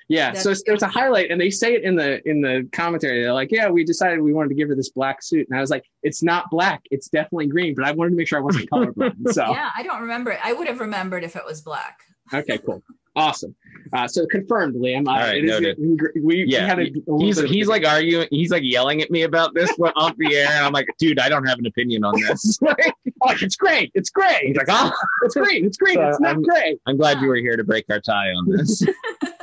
[0.08, 3.23] Yeah, That's so there's a highlight, and they say it in the in the commentary.
[3.23, 5.62] They're like, "Yeah, we decided we wanted to give her this black suit," and I
[5.62, 6.84] was like, "It's not black.
[6.91, 9.34] It's definitely green." But I wanted to make sure I wasn't colorblind.
[9.34, 10.39] So yeah, I don't remember it.
[10.43, 12.01] I would have remembered if it was black.
[12.32, 12.84] Okay, cool.
[13.15, 13.56] Awesome.
[13.93, 15.08] Uh, so confirmed, Liam.
[15.08, 15.78] Uh, All right, noted.
[16.21, 18.28] we, yeah, we a, a he's he's like arguing.
[18.30, 21.30] He's like yelling at me about this off the air, and I'm like, dude, I
[21.30, 22.62] don't have an opinion on this.
[22.62, 22.93] like,
[23.25, 23.91] like, it's great.
[23.93, 24.45] It's great.
[24.45, 24.91] He's like, oh,
[25.23, 25.63] it's great.
[25.63, 25.95] It's great.
[25.95, 26.79] So it's not I'm, great.
[26.85, 28.83] I'm glad you were here to break our tie on this.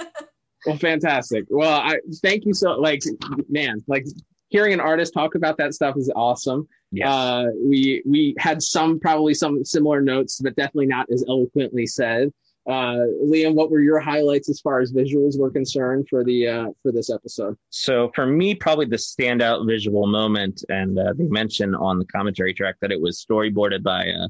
[0.66, 1.44] well, fantastic.
[1.48, 2.72] Well, I thank you so.
[2.72, 3.02] Like,
[3.48, 4.06] man, like
[4.48, 6.68] hearing an artist talk about that stuff is awesome.
[6.90, 7.08] Yes.
[7.08, 12.32] Uh, we we had some probably some similar notes, but definitely not as eloquently said.
[12.68, 16.66] Uh, Liam, what were your highlights as far as visuals were concerned for the uh,
[16.82, 17.56] for this episode?
[17.70, 22.54] So for me, probably the standout visual moment, and uh, they mentioned on the commentary
[22.54, 24.28] track that it was storyboarded by uh,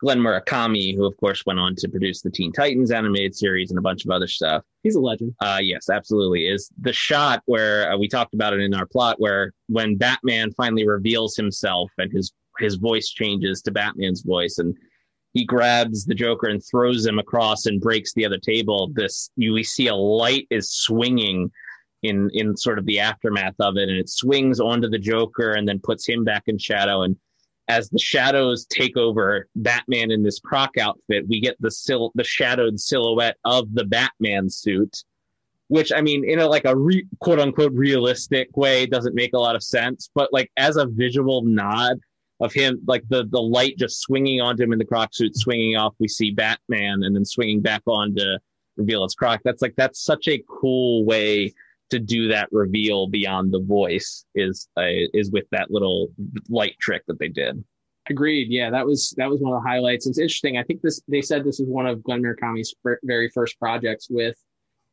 [0.00, 3.78] Glen Murakami, who of course went on to produce the Teen Titans animated series and
[3.78, 4.62] a bunch of other stuff.
[4.82, 5.34] He's a legend.
[5.40, 6.46] Uh, yes, absolutely.
[6.46, 10.52] Is the shot where uh, we talked about it in our plot, where when Batman
[10.52, 14.76] finally reveals himself and his his voice changes to Batman's voice and
[15.34, 18.90] he grabs the Joker and throws him across and breaks the other table.
[18.94, 21.50] This you we see a light is swinging
[22.02, 25.68] in in sort of the aftermath of it, and it swings onto the Joker and
[25.68, 27.02] then puts him back in shadow.
[27.02, 27.16] And
[27.66, 32.24] as the shadows take over Batman in this croc outfit, we get the sil- the
[32.24, 35.02] shadowed silhouette of the Batman suit,
[35.66, 39.38] which I mean, in a like a re- quote unquote realistic way, doesn't make a
[39.38, 41.98] lot of sense, but like as a visual nod
[42.40, 45.76] of him, like the the light just swinging onto him in the croc suit, swinging
[45.76, 45.94] off.
[45.98, 48.38] We see Batman, and then swinging back on to
[48.76, 49.40] reveal it's Croc.
[49.44, 51.54] That's like that's such a cool way
[51.90, 54.24] to do that reveal beyond the voice.
[54.34, 56.08] Is uh, is with that little
[56.48, 57.62] light trick that they did.
[58.10, 58.48] Agreed.
[58.50, 60.06] Yeah, that was that was one of the highlights.
[60.06, 60.58] It's interesting.
[60.58, 64.36] I think this they said this is one of Glen Murakami's very first projects with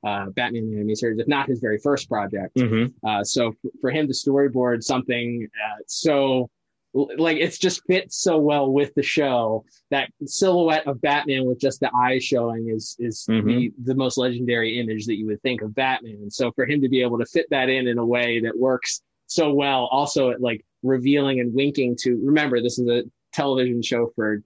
[0.05, 2.55] uh, Batman the Animated Series, if not his very first project.
[2.55, 3.07] Mm-hmm.
[3.07, 6.49] Uh, so for him to storyboard something uh, so
[6.93, 11.79] like it's just fits so well with the show that silhouette of batman with just
[11.79, 13.45] the eyes showing is is Mhm.
[13.45, 16.81] the the most legendary image that you would think of batman and so for him
[16.81, 20.31] to be able to fit that in in a way that works so well also
[20.31, 24.41] at like revealing and winking to remember this is a television show for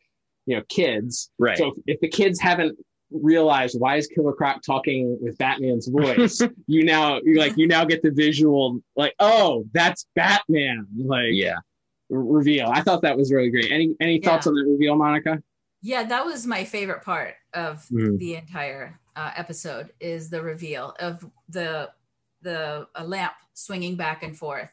[0.46, 1.58] you know kids Right.
[1.58, 2.78] so if, if the kids haven't
[3.12, 7.86] realized why is killer croc talking with batman's voice you now you like you now
[7.86, 11.56] get the visual like oh that's batman like yeah.
[12.24, 12.68] Reveal.
[12.72, 13.72] I thought that was really great.
[13.72, 15.42] Any any thoughts on that reveal, Monica?
[15.82, 18.18] Yeah, that was my favorite part of Mm.
[18.18, 21.92] the entire uh, episode is the reveal of the
[22.42, 24.72] the a lamp swinging back and forth,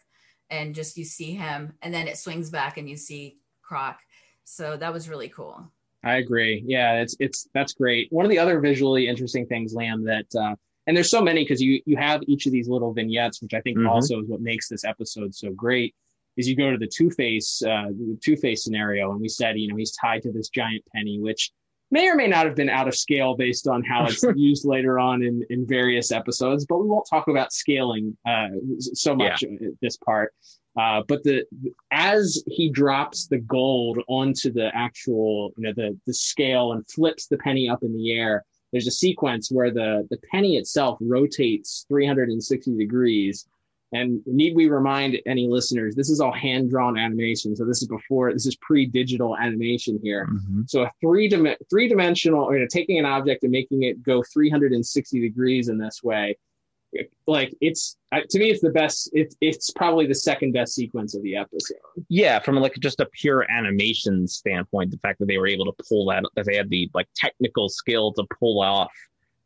[0.51, 3.99] and just you see him, and then it swings back and you see Croc.
[4.45, 5.71] So that was really cool.
[6.05, 6.65] I agree.
[6.67, 8.09] Yeah, it's it's that's great.
[8.11, 10.57] One of the other visually interesting things, Liam, that uh,
[10.89, 13.61] and there's so many because you you have each of these little vignettes, which I
[13.61, 13.89] think Mhm.
[13.89, 15.95] also is what makes this episode so great.
[16.37, 17.91] Is you go to the Two Face uh,
[18.23, 21.53] Two Face scenario, and we said you know he's tied to this giant penny, which
[21.91, 24.99] may or may not have been out of scale based on how it's used later
[24.99, 26.65] on in in various episodes.
[26.65, 30.33] But we won't talk about scaling uh, so much at this part.
[30.75, 31.45] Uh, but the
[31.91, 37.27] as he drops the gold onto the actual you know the the scale and flips
[37.27, 41.85] the penny up in the air there's a sequence where the the penny itself rotates
[41.89, 43.47] 360 degrees
[43.93, 47.55] and need we remind any listeners this is all hand drawn animation.
[47.55, 50.27] So this is before this is pre digital animation here.
[50.33, 50.69] Mhm.
[50.69, 54.23] so a three dim- three dimensional you know taking an object and making it go
[54.33, 56.37] 360 degrees in this way
[57.27, 61.15] like it's uh, to me it's the best it's it's probably the second best sequence
[61.15, 61.79] of the episode.
[62.11, 65.85] Yeah from like just a pure animation standpoint the fact that they were able to
[65.89, 68.93] pull that that they had the like technical skill to pull off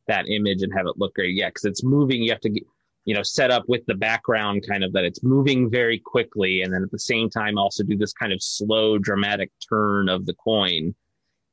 [0.09, 1.35] that image and have it look great.
[1.37, 2.65] Yeah because it's moving you have to get
[3.07, 6.75] you know set up with the background kind of that it's moving very quickly and
[6.75, 10.35] then at the same time also do this kind of slow dramatic turn of the
[10.35, 10.95] coin.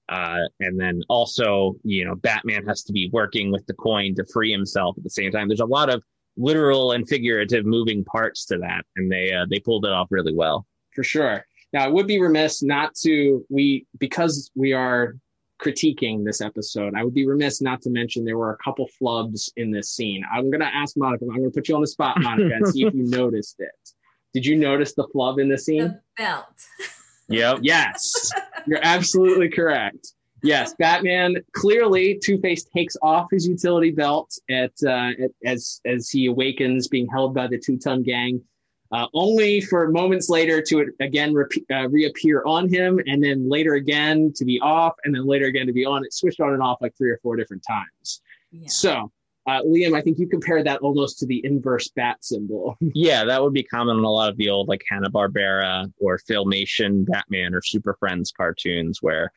[0.09, 4.25] Uh, and then also you know batman has to be working with the coin to
[4.33, 5.47] free himself at the same time.
[5.47, 6.03] There's a lot of
[6.35, 10.33] literal and figurative moving parts to that and they uh, they pulled it off really
[10.33, 10.65] well.
[10.93, 11.45] For sure.
[11.71, 15.15] Now, I would be remiss not to we because we are
[15.63, 16.93] critiquing this episode.
[16.95, 20.23] I would be remiss not to mention there were a couple flubs in this scene.
[20.33, 21.25] I'm going to ask Monica.
[21.25, 23.71] I'm going to put you on the spot, Monica, and see if you noticed it.
[24.33, 25.83] Did you notice the flub in the scene?
[25.83, 26.45] The belt.
[27.29, 27.59] Yep.
[27.61, 28.31] Yes,
[28.67, 30.13] you're absolutely correct.
[30.41, 36.09] Yes, Batman clearly Two Face takes off his utility belt at, uh, at as as
[36.09, 38.41] he awakens, being held by the Two Ton Gang,
[38.93, 43.73] uh, only for moments later to again repe- uh, reappear on him, and then later
[43.73, 46.05] again to be off, and then later again to be on.
[46.05, 48.21] It switched on and off like three or four different times.
[48.51, 48.67] Yeah.
[48.67, 49.11] So,
[49.47, 52.77] uh, Liam, I think you compared that almost to the inverse bat symbol.
[52.93, 56.19] Yeah, that would be common in a lot of the old like Hanna Barbera or
[56.19, 59.31] Filmation Batman or Super Friends cartoons, where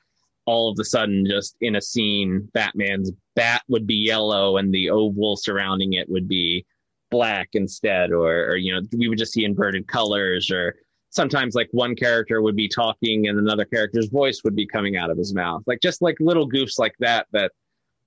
[0.44, 4.90] all of a sudden, just in a scene, Batman's bat would be yellow and the
[4.90, 6.66] oval surrounding it would be
[7.10, 10.76] black instead, or, or you know, we would just see inverted colors, or
[11.10, 15.10] sometimes like one character would be talking and another character's voice would be coming out
[15.10, 17.52] of his mouth, like just like little goofs like that that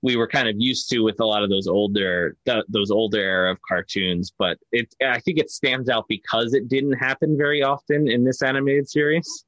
[0.01, 3.19] we were kind of used to with a lot of those older th- those older
[3.19, 4.31] era of cartoons.
[4.37, 8.41] But it i think it stands out because it didn't happen very often in this
[8.41, 9.45] animated series.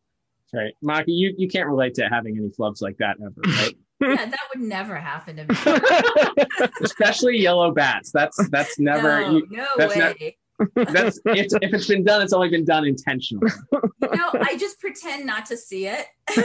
[0.53, 3.75] Right, Monica, you you can't relate to having any flubs like that ever, right?
[4.01, 6.67] Yeah, that would never happen to me.
[6.81, 8.11] especially yellow bats.
[8.11, 9.21] That's that's never.
[9.21, 10.37] no, you- no that's not- way.
[10.75, 13.51] that's it's, if it's been done, it's only been done intentionally.
[13.71, 13.81] you
[14.15, 16.05] know, I just pretend not to see it.
[16.29, 16.35] it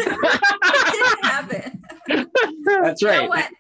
[0.93, 1.83] didn't happen.
[2.65, 3.29] That's You know right.
[3.29, 3.51] what?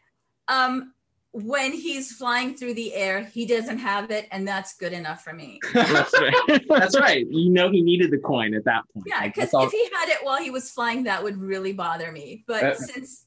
[0.48, 0.92] Um,
[1.32, 5.34] when he's flying through the air, he doesn't have it, and that's good enough for
[5.34, 5.60] me.
[5.74, 6.62] That's right.
[6.70, 7.26] That's right.
[7.28, 9.04] You know he needed the coin at that point.
[9.06, 11.74] Yeah, because that's all- if he had it while he was flying, that would really
[11.74, 12.44] bother me.
[12.46, 13.25] But Uh, since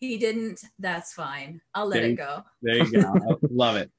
[0.00, 1.60] he didn't, that's fine.
[1.74, 2.42] I'll let There it go.
[2.62, 3.38] there you go.
[3.50, 3.90] Love it.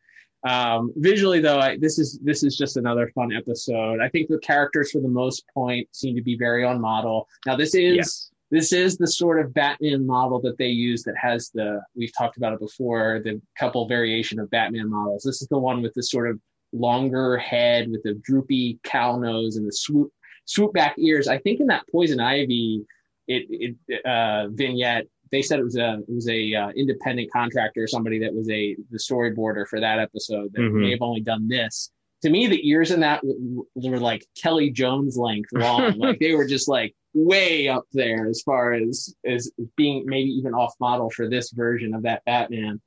[0.48, 4.00] Um, visually, though, I, this is this is just another fun episode.
[4.00, 7.28] I think the characters, for the most point, seem to be very on model.
[7.46, 8.32] Now, this is Yes.
[8.50, 12.38] this is the sort of Batman model that they use that has the we've talked
[12.38, 15.24] about it before the couple variation of Batman models.
[15.24, 16.40] This is the one with the sort of
[16.72, 20.10] longer head with the droopy cow nose and the swoop
[20.46, 21.28] swoop back ears.
[21.28, 22.86] I think in that Poison Ivy
[23.28, 27.84] it, it uh, vignette they said it was a it was a uh, independent contractor
[27.84, 30.82] or somebody that was a the storyboarder for that episode that Mhm.
[30.82, 31.92] may have only done this.
[32.24, 35.94] To me, the ears in that w- w- were like Kelly Jones length long.
[35.98, 40.54] like they were just like way up there as far as as being maybe even
[40.54, 42.82] off model for this version of that Batman.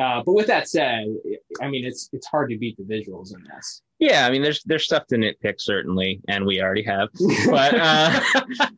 [0.00, 1.04] Uh, but with that said,
[1.60, 3.82] I mean, it's it's hard to beat the visuals in this.
[4.02, 7.08] Yeah, I mean, there's there's stuff to nitpick certainly, and we already have,
[7.46, 8.20] but uh,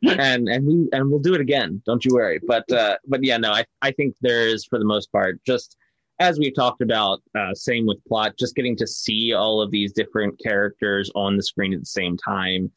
[0.03, 1.81] and and we and we'll do it again.
[1.87, 2.41] Don't you worry.
[2.47, 5.79] But uh, but yeah, no, I I think there is for the most part just
[6.21, 9.95] as we've talked about, uh, same with plot, just getting to see all of these
[9.95, 12.71] different characters on the screen at the same time.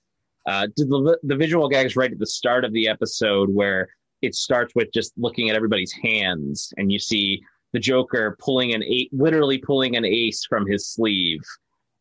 [0.46, 3.90] Uh, the the visual gags right at the start of the episode where
[4.22, 7.42] it starts with just looking at everybody's hands and you see
[7.74, 11.42] the Joker pulling an eight, literally pulling an ace from his sleeve.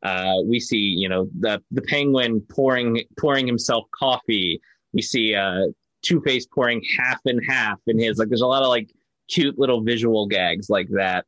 [0.02, 4.60] Uh, we see, you know, the the Penguin pouring pouring himself coffee.
[4.92, 5.66] We see uh,
[6.02, 8.18] Two Face pouring half and half in his.
[8.18, 8.90] Like, there's a lot of like
[9.28, 11.24] cute little visual gags like that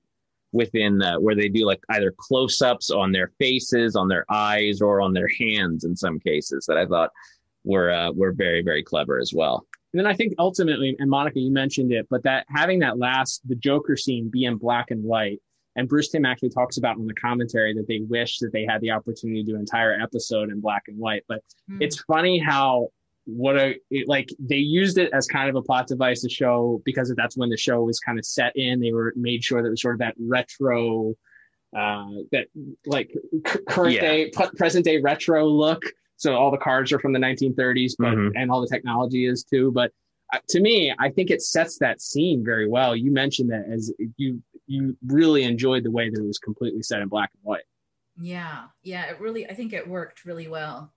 [0.52, 4.80] within uh, where they do like either close ups on their faces, on their eyes,
[4.80, 7.10] or on their hands in some cases that I thought
[7.64, 9.66] were uh, were very very clever as well.
[9.92, 13.40] And then I think ultimately, and Monica, you mentioned it, but that having that last
[13.48, 15.40] the Joker scene be in black and white,
[15.78, 18.80] and Bruce Timm actually talks about in the commentary that they wish that they had
[18.80, 21.22] the opportunity to do an entire episode in black and white.
[21.28, 21.78] But mm.
[21.80, 22.88] it's funny how
[23.26, 26.82] what a it, like they used it as kind of a plot device to show
[26.84, 28.80] because that's when the show was kind of set in.
[28.80, 31.14] They were made sure that it was sort of that retro,
[31.76, 32.48] uh, that
[32.84, 33.12] like
[33.46, 34.00] c- current yeah.
[34.00, 35.82] day, p- present day retro look
[36.18, 38.36] so all the cars are from the 1930s, but mm-hmm.
[38.36, 39.70] and all the technology is too.
[39.70, 39.92] But
[40.48, 42.94] to me, I think it sets that scene very well.
[42.94, 47.00] You mentioned that as you you really enjoyed the way that it was completely set
[47.00, 47.64] in black and white.
[48.20, 49.48] Yeah, yeah, it really.
[49.48, 50.92] I think it worked really well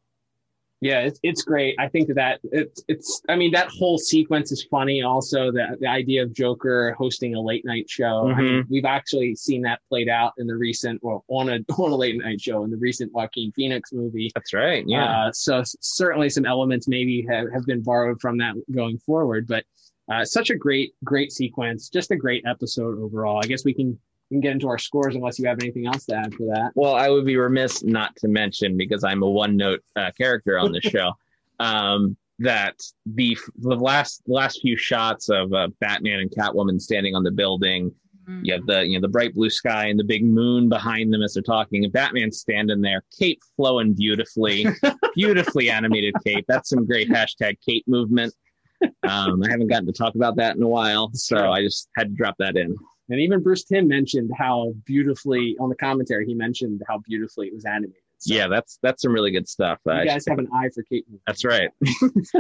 [0.81, 1.75] yeah, it's, it's great.
[1.79, 3.21] I think that it's it's.
[3.29, 5.03] I mean, that whole sequence is funny.
[5.03, 8.23] Also, the the idea of Joker hosting a late night show.
[8.25, 8.39] Mm-hmm.
[8.39, 11.91] I mean, we've actually seen that played out in the recent, well, on a on
[11.91, 14.31] a late night show in the recent Joaquin Phoenix movie.
[14.33, 14.83] That's right.
[14.87, 15.27] Yeah.
[15.27, 19.63] Uh, so certainly some elements maybe have, have been borrowed from that going forward, but
[20.11, 21.89] uh, such a great great sequence.
[21.89, 23.39] Just a great episode overall.
[23.43, 23.99] I guess we can
[24.31, 26.71] we can get into our scores unless you have anything else to add for that.
[26.73, 30.57] Well, I would be remiss not to mention because I'm a one note uh, character
[30.57, 31.11] on the show.
[31.59, 32.75] Um, that
[33.05, 37.91] the the last last few shots of uh, Batman and Catwoman standing on the building,
[38.27, 38.43] mm-hmm.
[38.43, 41.21] you have the you know the bright blue sky and the big moon behind them
[41.21, 41.83] as they're talking.
[41.83, 44.65] And Batman standing there, cape flowing beautifully,
[45.15, 46.45] beautifully animated cape.
[46.47, 48.33] That's some great hashtag cape movement.
[48.81, 52.07] Um, I haven't gotten to talk about that in a while, so I just had
[52.07, 52.75] to drop that in.
[53.11, 57.53] And even Bruce Timm mentioned how beautifully on the commentary he mentioned how beautifully it
[57.53, 58.01] was animated.
[58.19, 59.79] So, yeah, that's that's some really good stuff.
[59.85, 61.05] You uh, guys have an eye for Kate.
[61.27, 61.69] That's right.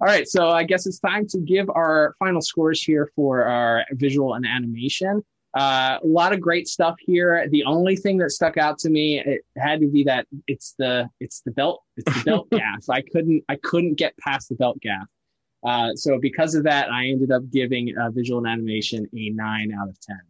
[0.00, 3.84] All right, so I guess it's time to give our final scores here for our
[3.92, 5.22] visual and animation.
[5.56, 7.48] Uh, a lot of great stuff here.
[7.50, 11.08] The only thing that stuck out to me it had to be that it's the
[11.20, 12.90] it's the belt it's the belt gaffe.
[12.90, 15.06] I couldn't I couldn't get past the belt gaffe.
[15.64, 19.72] Uh, so because of that, I ended up giving uh, visual and animation a nine
[19.72, 20.20] out of ten.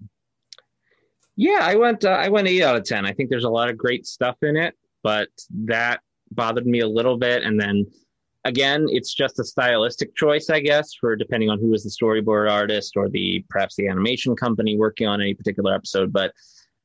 [1.37, 3.05] Yeah, I went uh, I went eight out of ten.
[3.05, 5.29] I think there's a lot of great stuff in it, but
[5.65, 6.01] that
[6.31, 7.43] bothered me a little bit.
[7.43, 7.87] And then
[8.45, 12.51] again, it's just a stylistic choice, I guess, for depending on who is the storyboard
[12.51, 16.13] artist or the perhaps the animation company working on any particular episode.
[16.13, 16.33] But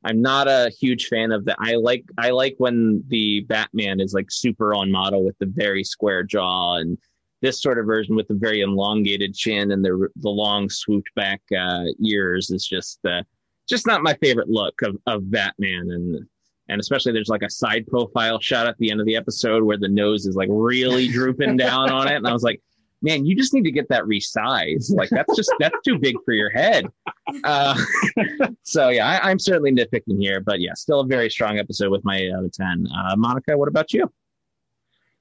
[0.03, 1.57] I'm not a huge fan of that.
[1.59, 5.83] I like I like when the Batman is like super on model with the very
[5.83, 6.97] square jaw and
[7.41, 11.41] this sort of version with the very elongated chin and the the long swooped back
[11.57, 13.23] uh, ears is just uh,
[13.67, 15.89] just not my favorite look of of Batman.
[15.91, 16.27] And
[16.69, 19.77] and especially there's like a side profile shot at the end of the episode where
[19.77, 22.15] the nose is like really drooping down on it.
[22.15, 22.61] And I was like
[23.03, 24.95] man you just need to get that resized.
[24.95, 26.85] Like that's just that's too big for your head.
[27.43, 27.75] Uh,
[28.63, 32.03] so yeah I, am certainly nitpicking here but yeah still a very strong episode with
[32.03, 34.11] my 8 out of 10 uh, Monica what about you?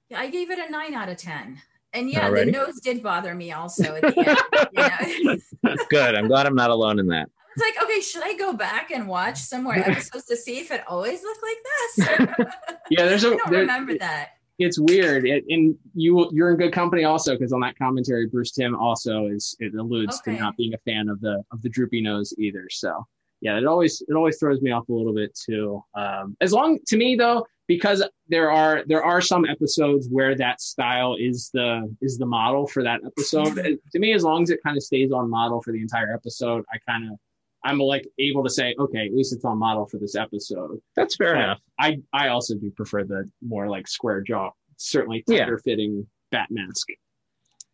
[0.08, 1.62] Yeah, I gave it a nine out of 10.
[1.92, 5.78] And yeah, the nose did bother me also at the end.
[5.90, 6.14] Good.
[6.14, 7.28] I'm glad I'm not alone in that.
[7.28, 10.60] I was like, okay, should I go back and watch some more episodes to see
[10.60, 12.46] if it always looked like this?
[12.90, 13.28] yeah, there's a.
[13.28, 14.30] I don't there, remember that.
[14.60, 18.52] It's weird, it, and you you're in good company also because on that commentary, Bruce
[18.52, 20.36] Timm also is it alludes okay.
[20.36, 22.68] to not being a fan of the of the droopy nose either.
[22.70, 23.04] So
[23.40, 25.82] yeah, it always it always throws me off a little bit too.
[25.94, 30.60] Um, as long to me though, because there are there are some episodes where that
[30.60, 33.46] style is the is the model for that episode.
[33.46, 33.74] Mm-hmm.
[33.92, 36.64] to me, as long as it kind of stays on model for the entire episode,
[36.74, 37.16] I kind of
[37.64, 40.80] I'm like able to say, okay, at least it's on model for this episode.
[40.96, 41.60] That's fair but enough.
[41.78, 45.62] I I also do prefer the more like square jaw, certainly tighter yeah.
[45.62, 46.88] fitting bat mask.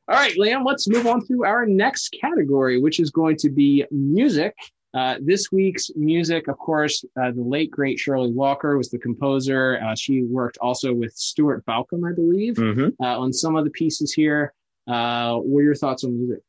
[0.09, 3.86] All right, Liam, let's move on to our next category, which is going to be
[3.90, 4.55] music.
[4.95, 9.78] Uh, this week's music, of course, uh, the late great Shirley Walker was the composer.
[9.84, 12.89] Uh, she worked also with Stuart Balcomb, I believe, mm-hmm.
[13.03, 14.55] Uh, on some of the pieces here.
[14.87, 16.41] Uh, what are your thoughts on music?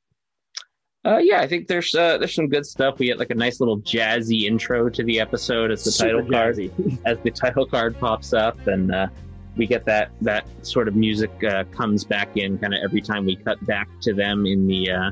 [1.06, 3.00] Uh, yeah, I think there's uh, there's some good stuff.
[3.00, 6.30] We get like a nice little jazzy intro to the episode as the Super title
[6.30, 9.08] card as the title card pops up, and uh,
[9.56, 13.26] we get that that sort of music uh, comes back in kind of every time
[13.26, 15.12] we cut back to them in the uh,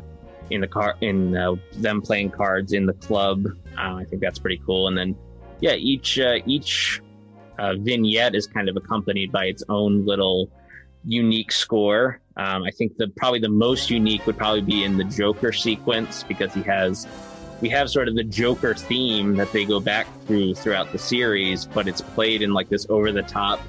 [0.50, 3.46] in the car in uh, them playing cards in the club.
[3.78, 4.88] Uh, I think that's pretty cool.
[4.88, 5.16] And then
[5.60, 7.02] yeah, each uh, each
[7.58, 10.50] uh, vignette is kind of accompanied by its own little
[11.04, 12.20] unique score.
[12.38, 16.24] Um, I think the probably the most unique would probably be in the Joker sequence
[16.24, 17.08] because he has
[17.62, 21.66] we have sort of the Joker theme that they go back through throughout the series,
[21.66, 23.60] but it's played in like this over the top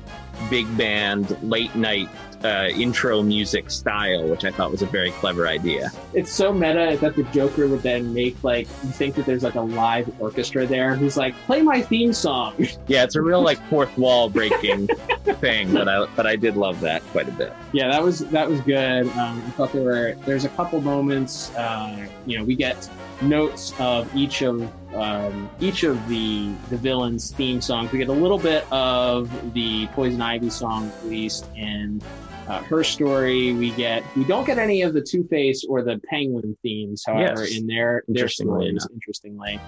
[0.51, 2.09] big band late night
[2.45, 5.91] uh, intro music style, which I thought was a very clever idea.
[6.15, 9.55] It's so meta that the Joker would then make like you think that there's like
[9.55, 12.55] a live orchestra there who's like, play my theme song.
[12.89, 14.87] Yeah, it's a real like fourth wall breaking
[15.41, 17.53] thing, but I but I did love that quite a bit.
[17.73, 19.09] yeah, that was that was good.
[19.09, 21.53] Um, I thought there were there's a couple moments.
[21.55, 22.89] Uh, you know, we get
[23.23, 27.93] notes of each of um, each of the the villains' theme songs.
[27.93, 32.01] We get a little bit of the Poison Ivy song released in
[32.49, 33.53] uh, her story.
[33.53, 37.45] We get we don't get any of the Two Face or the Penguin themes, however,
[37.45, 37.59] Yes.
[37.59, 38.89] in their their Interestingly stories.
[38.95, 39.61] Interestingly.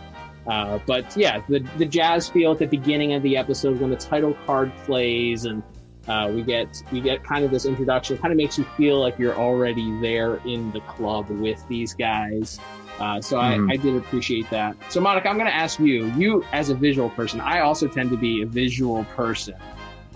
[0.47, 3.97] Uh, but yeah, the the jazz feel at the beginning of the episode when the
[3.97, 5.63] title card plays and
[6.07, 8.17] uh, we get we get kind of this introduction.
[8.17, 12.59] Kind of makes you feel like you're already there in the club with these guys.
[13.01, 13.71] Uh, so Mhm.
[13.71, 14.77] I, I did appreciate that.
[14.91, 16.07] So Monica, I'm going to ask you.
[16.17, 19.55] You as a visual person, I also tend to be a visual person.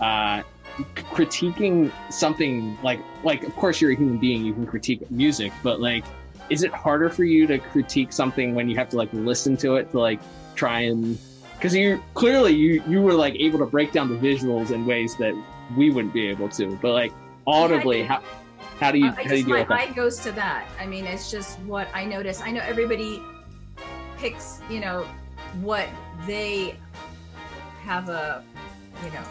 [0.01, 0.43] Uh,
[0.95, 5.79] critiquing something like like of course you're a human being, you can critique music, but
[5.79, 6.03] like,
[6.49, 9.75] is it harder for you to critique something when you have to like listen to
[9.75, 10.19] it to like
[10.55, 11.17] try and
[11.55, 15.15] because you clearly you you were like able to break down the visuals in ways
[15.17, 15.33] that
[15.77, 17.13] we wouldn't be able to but like
[17.47, 18.21] audibly Yeah, I- how
[18.79, 20.31] how do you Uh, I how do you deal my with that eye goes to
[20.33, 20.67] that.
[20.79, 22.41] I mean, it's just what I notice.
[22.41, 23.21] I know everybody
[24.17, 25.05] picks, you know,
[25.61, 25.87] what
[26.25, 26.75] they
[27.83, 28.43] have a,
[29.03, 29.23] you know,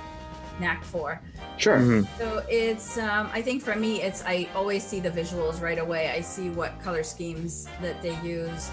[0.60, 1.20] knack for.
[1.56, 2.06] sure Mhm.
[2.18, 6.10] So it's, um, I think for me, it's I always see the visuals right away.
[6.10, 8.70] I see what color schemes that they use.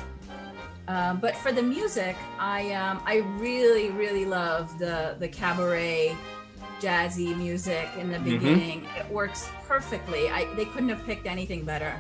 [0.88, 6.16] Um, but for the music, I um, I really really love the the cabaret
[6.80, 8.40] jazzy music in the Mhm.
[8.40, 8.88] beginning.
[8.98, 10.30] It works perfectly.
[10.30, 11.94] I they couldn't have picked anything better.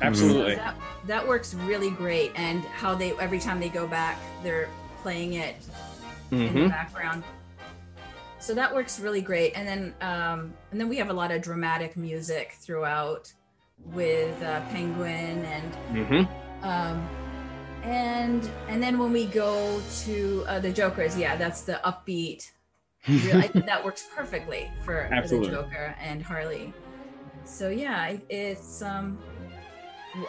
[0.00, 0.74] absolutely That,
[1.06, 4.68] that works really great, and how they every time they go back, they're
[5.02, 5.56] playing it
[6.30, 7.22] in the hmm background.
[8.38, 11.42] So that works really great, and then um, and then we have a lot of
[11.42, 13.32] dramatic music throughout
[13.92, 16.22] with uh, Penguin and hmm
[16.64, 17.08] um,
[17.82, 22.50] and and then when we go to uh, the Jokers, yeah, that's the upbeat.
[23.08, 26.72] I think that works perfectly for, for the Joker and Harley.
[27.44, 29.18] So yeah, it's um,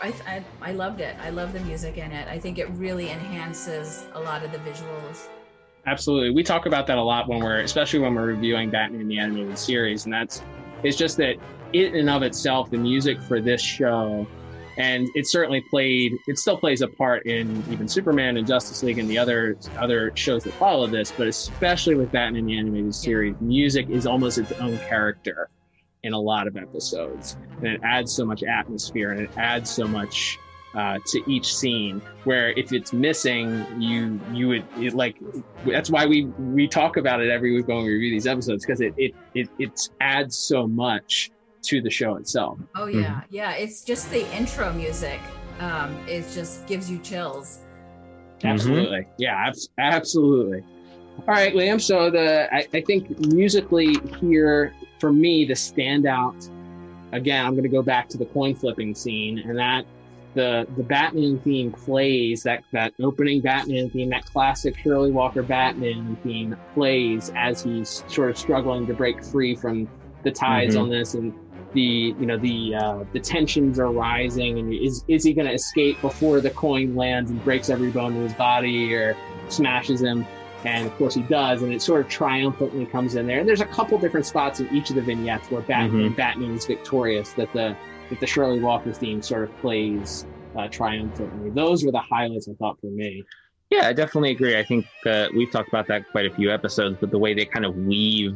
[0.02, 1.16] I, I I loved it.
[1.22, 2.28] I love the music in it.
[2.28, 5.28] I think it really enhances a lot of the visuals.
[5.86, 9.18] absolutely we talk about that a lot when we're especially when we're reviewing batman the
[9.18, 10.42] animated series and that's
[10.84, 11.36] it's just that
[11.74, 14.26] it in and of itself the music for this show
[14.78, 18.98] and it certainly played it still plays a part in even superman and justice league
[18.98, 22.94] and the other other shows that follow this but especially with batman in the animated
[22.94, 25.50] series music is almost its own character
[26.04, 27.38] in a lot of episodes.
[27.62, 30.38] And it adds so much atmosphere and it adds so much
[30.76, 35.16] uh, to each scene where if it's missing you you would it, like
[35.68, 38.82] that's why we we talk about it every week when we review these episodes because
[38.82, 41.30] it, it it it adds so much
[41.64, 43.54] to the show itself Oh yeah, yeah.
[43.54, 45.20] It's just the intro music.
[45.60, 47.60] Um, it just gives you chills.
[48.44, 50.64] absolutely yeah abs- absolutely
[51.20, 56.50] all right liam so the I, I think musically here for me the standout
[57.14, 59.86] again i'm going to go back to the coin flipping scene and that
[60.34, 66.18] the the batman theme plays that that opening batman theme that classic shirley walker batman
[66.24, 69.88] theme plays as he's sort of struggling to break free from
[70.24, 70.82] the ties Mhm.
[70.82, 71.32] on this and
[71.74, 75.54] the you know the uh, the tensions are rising and is is he going to
[75.54, 79.16] escape before the coin lands and breaks every bone in his body or
[79.50, 80.26] smashes him
[80.66, 83.62] and of course he does and it sort of triumphantly comes in there and there's
[83.62, 86.16] a couple different spots in each of the vignettes where batman Mhm.
[86.16, 87.76] batman is victorious that the
[88.10, 90.26] that the shirley walker theme sort of plays
[90.58, 93.24] uh, triumphantly those were the highlights i thought for me
[93.72, 94.56] Yeah, I definitely agree.
[94.56, 97.46] I think uh, we've talked about that quite a few episodes, but the way they
[97.46, 98.34] kind of weave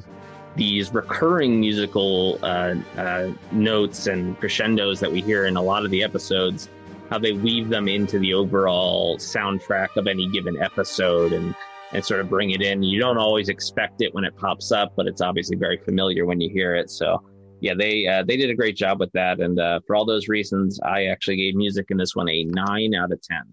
[0.58, 5.92] these recurring musical uh, uh, notes and crescendos that we hear in a lot of
[5.92, 6.70] the episodes,
[7.10, 11.56] how they weave them into the overall soundtrack of any given episode and
[11.94, 12.84] and sort of bring it in.
[12.84, 16.42] You don't always expect it when it pops up, but it's obviously very familiar when
[16.42, 16.90] you hear it.
[16.90, 17.24] So
[17.62, 20.28] yeah, they uh, they did a great job with that, and uh, for all those
[20.28, 23.44] reasons, I actually gave music in this one a nine out of ten.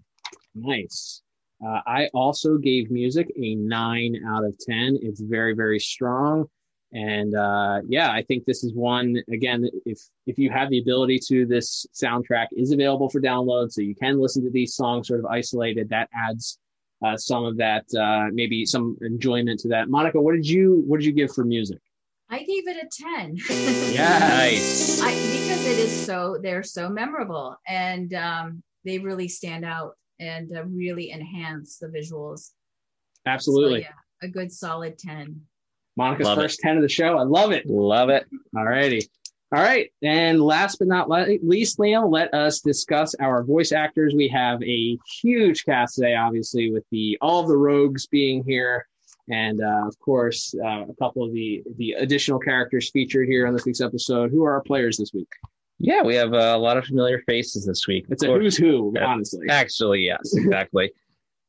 [0.53, 1.21] Nice.
[1.65, 4.99] Uh, I also gave music a nine out of 10.
[5.01, 6.45] It's very, very strong.
[6.95, 9.69] And uh, yeah, I think this is one again.
[9.85, 13.93] If if you have the ability to, this soundtrack is available for download, so you
[13.93, 15.89] can listen to these songs sort of isolated.
[15.89, 16.57] That adds
[17.05, 19.89] uh, some of that, uh, maybe some enjoyment to that.
[19.89, 21.79] Monica, what did you what did you give for music?
[22.29, 23.37] I gave it a 10.
[23.95, 25.01] Nice.
[25.01, 30.51] I, because it is so, they're so memorable and um, they really stand out and
[30.55, 32.51] uh, really enhance the visuals.
[33.27, 35.39] Absolutely, So, yeah, a good solid 10.
[35.97, 36.41] Monica's Love it.
[36.41, 37.17] first ten of the show.
[37.17, 37.65] I love it.
[37.67, 38.25] Love it.
[38.55, 39.01] All righty.
[39.53, 39.89] All right.
[40.01, 44.13] And last but not least, Liam, let us discuss our voice actors.
[44.15, 48.87] We have a huge cast today, obviously, with the all of the rogues being here.
[49.29, 53.53] And uh, of course, uh, a couple of the the additional characters featured here on
[53.53, 54.31] this week's episode.
[54.31, 55.29] Who are our players this week?
[55.79, 58.05] Yeah, we have uh, a lot of familiar faces this week.
[58.09, 59.05] It's a who's who, Yeah.
[59.05, 59.47] honestly.
[59.49, 60.91] Actually, yes, exactly.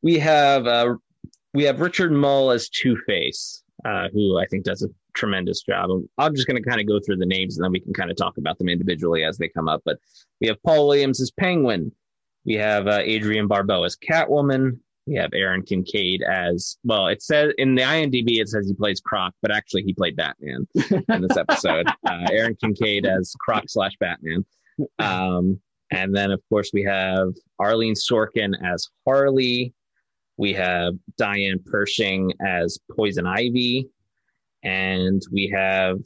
[0.02, 0.94] we have uh,
[1.54, 5.90] we have Richard Moll as Two Face, uh, who I think does a tremendous job.
[6.18, 8.10] I'm- just going to kind of go through the names and then we can kind
[8.10, 9.82] of talk about them individually as they come up.
[9.84, 9.98] But
[10.40, 11.92] we have Paul Williams as Penguin.
[12.44, 14.78] We have uh, Adrienne Barbeau as Catwoman.
[15.06, 17.06] We have Aaron Kincaid as well.
[17.06, 20.66] It says in the IMDb it says he plays Croc, but actually he played Batman
[21.08, 21.86] in this episode.
[22.08, 24.44] uh, Aaron Kincaid as Croc slash Batman.
[24.98, 25.60] Um,
[25.92, 29.72] and then, of course, we have Arlene Sorkin as Harley.
[30.36, 33.88] We have Diane Pershing as Poison Ivy.
[34.62, 35.98] And we have,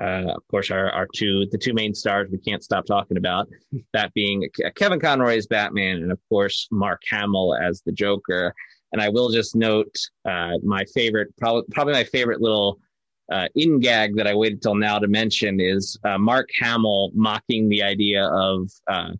[0.00, 3.48] uh, of course, our, our two, the two main stars we can't stop talking about,
[3.92, 8.54] that being Kevin Conroy as Batman and, of course, Mark Hamill as the Joker.
[8.92, 9.94] And I will just note
[10.28, 12.78] uh, my favorite, probably, probably my favorite little
[13.32, 17.68] uh, in gag that I waited till now to mention is uh, Mark Hamill mocking
[17.68, 19.12] the idea of uh,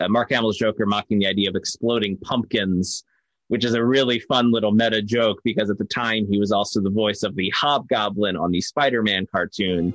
[0.00, 3.04] uh, Mark Hamill's Joker mocking the idea of exploding pumpkins,
[3.50, 6.80] which is a really fun little meta joke because at the time he was also
[6.80, 9.92] the voice of the Hobgoblin on the Spider Man cartoon.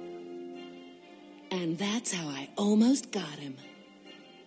[1.51, 3.55] And that's how I almost got him.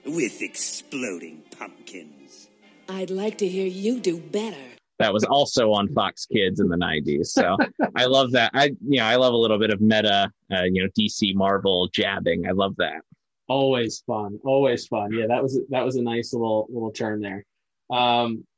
[0.04, 2.50] With exploding pumpkins.
[2.88, 4.56] I'd like to hear you do better.
[4.98, 7.26] That was also on Fox Kids in the '90s.
[7.28, 7.56] So
[7.96, 8.50] I love that.
[8.52, 11.88] I you know I love a little bit of meta, uh, you know, DC Marvel
[11.94, 12.46] jabbing.
[12.46, 13.00] I love that.
[13.48, 14.38] Always fun.
[14.44, 15.12] Always fun.
[15.12, 17.44] Yeah, that was that was a nice little little turn there.
[17.90, 18.57] Um, s-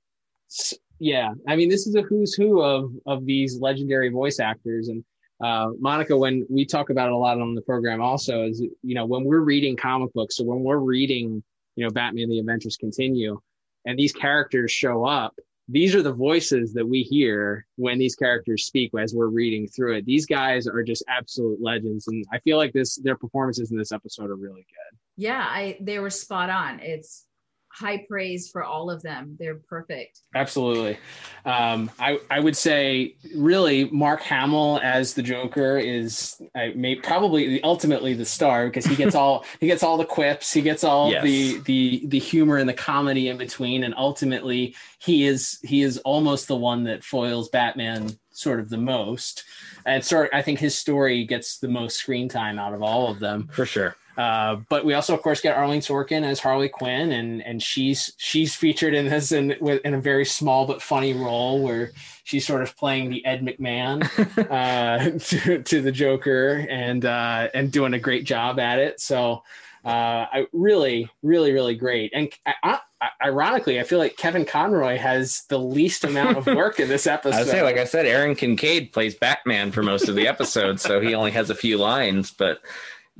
[0.99, 5.05] yeah, I mean, this is a who's who of of these legendary voice actors, and
[5.43, 8.95] uh, Monica, when we talk about it a lot on the program, also is you
[8.95, 11.43] know when we're reading comic books, so when we're reading,
[11.77, 13.41] you know, Batman: The Adventures Continue,
[13.87, 15.35] and these characters show up.
[15.69, 19.99] These are the voices that we hear when these characters speak as we're reading through
[19.99, 20.05] it.
[20.05, 23.93] These guys are just absolute legends, and I feel like this their performances in this
[23.93, 24.99] episode are really good.
[25.17, 26.81] Yeah, I they were spot on.
[26.81, 27.25] It's
[27.73, 29.37] high praise for all of them.
[29.39, 30.21] They're perfect.
[30.35, 30.99] Absolutely.
[31.45, 37.63] Um, I, I would say really Mark Hamill as the Joker is I may probably
[37.63, 41.11] ultimately the star because he gets all he gets all the quips, he gets all
[41.11, 41.23] Yes.
[41.23, 45.99] the the the humor and the comedy in between, and ultimately he is he is
[45.99, 49.45] almost the one that foils Batman sort of the most.
[49.87, 53.21] And sort I think his story gets the most screen time out of all of
[53.21, 53.49] them.
[53.53, 53.97] For sure.
[54.17, 58.13] Uh, but we also, of course, get Arlene Sorkin as Harley Quinn, and and she's
[58.17, 61.93] she's featured in this in with- in a very small but funny role where
[62.25, 64.03] she's sort of playing the Ed McMahon
[64.51, 69.01] uh, to, to the Joker, and uh, and doing a great job at it.
[69.01, 69.43] So,
[69.85, 72.13] uh, I really, really, really great.
[72.15, 76.79] And I, I, ironically, I feel like Kevin Conroy has the least amount of work
[76.81, 77.41] in this episode.
[77.41, 81.01] I say, like I said, Aaron Kincaid plays Batman for most of the episode, so
[81.01, 82.31] he only has a few lines.
[82.31, 82.61] But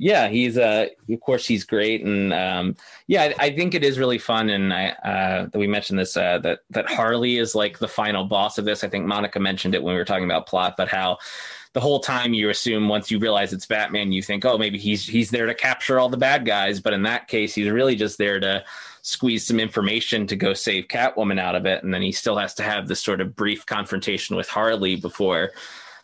[0.01, 2.75] yeah, he's uh, of course he's great, and um,
[3.05, 4.49] yeah, I, I think it is really fun.
[4.49, 8.25] And I uh, that we mentioned this uh, that that Harley is like the final
[8.25, 8.83] boss of this.
[8.83, 11.19] I think Monica mentioned it when we were talking about plot, but how
[11.73, 15.05] the whole time you assume once you realize it's Batman, you think, oh, maybe he's
[15.05, 18.17] he's there to capture all the bad guys, but in that case, he's really just
[18.17, 18.63] there to
[19.03, 22.55] squeeze some information to go save Catwoman out of it, and then he still has
[22.55, 25.51] to have this sort of brief confrontation with Harley before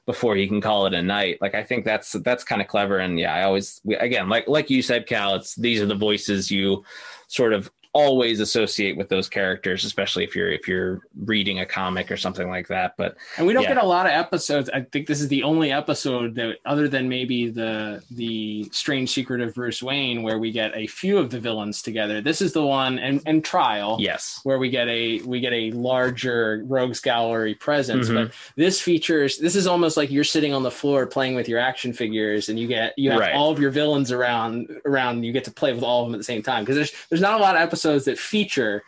[0.08, 1.38] before he can call it a night.
[1.42, 4.48] Like I think that's that's kind of clever, and yeah, I always we, again like
[4.48, 6.84] like you said, Cal, it's these are the voices you
[7.28, 12.12] sort of always associate with those characters, especially if you're if you're reading a comic
[12.12, 12.94] or something like that.
[12.98, 13.76] But And we don't Yeah.
[13.76, 14.70] get a lot of episodes.
[14.74, 19.42] I think this is the only episode that, other than maybe the the Strange Secret
[19.42, 22.22] of Bruce Wayne, where we get a few of the villains together.
[22.22, 25.72] This is the one, and and Trial, yes, where we get a we get a
[25.72, 28.10] larger Rogues Gallery presence.
[28.10, 28.16] Mhm.
[28.16, 31.60] But this features this is almost like you're sitting on the floor playing with your
[31.60, 33.34] action figures, and you get you have Right.
[33.34, 35.24] all of your villains around around.
[35.24, 37.22] You get to play with all of them at the same time because there's there's
[37.22, 38.84] not a lot of episodes that feature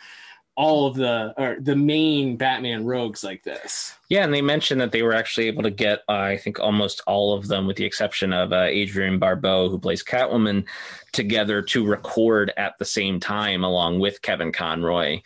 [0.59, 3.95] all of the or the main Batman rogues like this.
[4.09, 7.01] Yeah, and they mentioned that they were actually able to get, uh, I think, almost
[7.07, 10.65] all of them, with the exception of uh, Adrienne Barbeau, who plays Catwoman,
[11.13, 15.21] together to record at the same time, along with Kevin Conroy.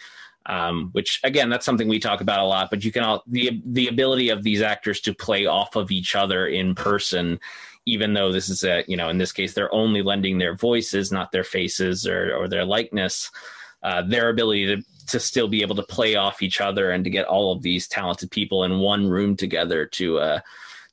[0.45, 2.70] Um, which again, that's something we talk about a lot.
[2.70, 6.16] But you can all the the ability of these actors to play off of each
[6.16, 7.39] other in person,
[7.86, 11.12] even though this is a you know in this case they're only lending their voices,
[11.12, 13.32] not their faces or or their likeness.
[13.82, 17.10] Uh, their ability to to still be able to play off each other and to
[17.10, 20.40] get all of these talented people in one room together to uh,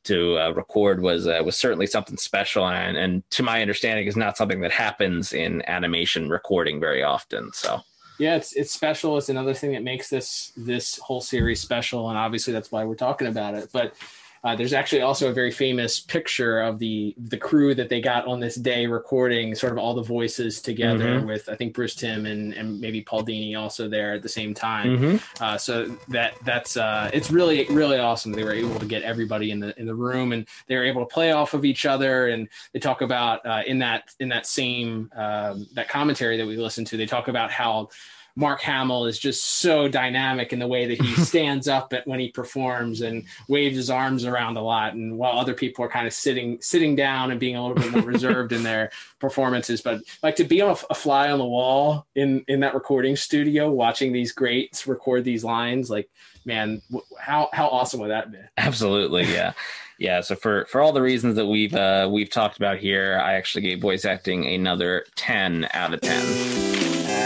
[0.05, 4.17] to uh, record was uh, was certainly something special and, and to my understanding is
[4.17, 7.53] not something that happens in animation recording very often.
[7.53, 7.81] So
[8.19, 9.17] Yeah, it's it's special.
[9.19, 12.95] It's another thing that makes this this whole series special, and obviously that's why we're
[12.95, 13.71] talking about it.
[13.73, 13.95] But
[14.43, 18.27] uh, there's actually also a very famous picture of the the crew that they got
[18.27, 21.27] on this day recording sort of all the voices together Mhm.
[21.27, 24.55] with I think Bruce Timm and, and maybe Paul Dini also there at the same
[24.55, 24.99] time.
[24.99, 25.41] Mhm.
[25.43, 28.33] Uh, so that that's uh, it's really really awesome.
[28.33, 31.03] They were able to get everybody in the in the room, and they were able
[31.03, 32.29] to play off of each other.
[32.29, 36.57] And they talk about uh, in that in that same um, that commentary that we
[36.57, 36.97] listened to.
[36.97, 37.91] They talk about how
[38.37, 42.21] Mark Hamill is just so dynamic in the way that he stands up at when
[42.21, 46.07] he performs and waves his arms around a lot, and while other people are kind
[46.07, 49.81] of sitting sitting down and being a little bit more reserved in their performances.
[49.81, 53.17] But like to be on a, a fly on the wall in in that recording
[53.17, 56.09] studio, watching these greats record these lines, like
[56.45, 56.83] man,
[57.19, 58.39] how how awesome would that be?
[58.57, 59.53] Absolutely, yeah,
[59.99, 60.21] yeah.
[60.21, 63.63] So for for all the reasons that we've uh, we've talked about here, I actually
[63.63, 66.60] gave voice acting another ten out of ten.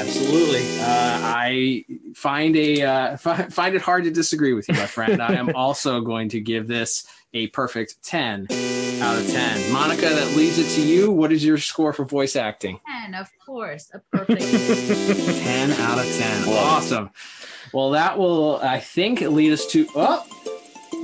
[0.07, 0.61] Absolutely.
[0.81, 1.85] Uh, I
[2.15, 5.23] find a uh, find it hard to disagree with you, my friend.
[5.23, 8.47] I am also going to give this a perfect ten
[9.01, 9.73] out of ten.
[9.73, 11.11] Monica, that leaves it to you.
[11.11, 12.81] What is your score for voice acting?
[13.05, 14.41] 10, of course, a perfect.
[15.43, 16.49] 10 out of 10.
[16.49, 17.11] Awesome.
[17.73, 19.87] Well, that will, I think, lead us to.
[19.97, 20.25] Oh,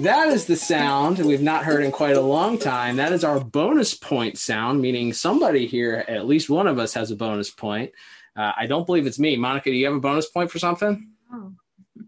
[0.03, 2.97] that is the sound we've not heard in quite a long time.
[2.97, 7.11] That is our bonus point sound, meaning somebody here, at least one of us, has
[7.11, 7.93] a bonus point.
[8.41, 9.37] Uh, I don't believe it's me.
[9.37, 11.09] Monica, do you have a bonus point for something?
[11.33, 11.53] Oh.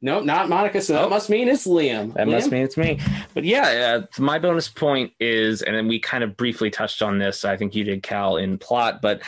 [0.00, 0.80] Nope, not Monica.
[0.80, 1.08] So that Oh.
[1.10, 2.14] must mean it's Liam.
[2.14, 2.32] That Liam?
[2.32, 2.98] must mean it's me.
[3.34, 7.18] But yeah, uh, my bonus point is, and then we kind of briefly touched on
[7.18, 7.44] this.
[7.44, 9.20] I think you did, Cal, in plot, but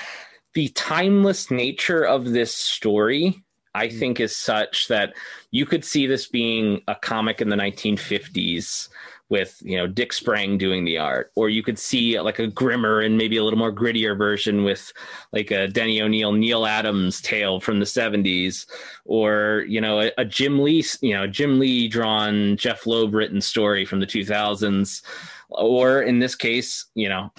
[0.55, 3.45] the timeless nature of this story,
[3.75, 5.15] I think, is such that
[5.51, 8.89] you could see this being a comic in the 1950s
[9.35, 13.01] with you know Dick Sprang doing the art, or you could see like a grimmer
[13.01, 14.93] and maybe a little more grittier version with
[15.33, 18.65] like a Denny O'Neil, Neal Adams tale from the 70s,
[19.05, 23.41] or you know a, a Jim Lee, you know Jim Lee drawn Jeph Loeb written
[23.41, 25.03] story from the 2000s,
[25.49, 27.33] or in this case, you know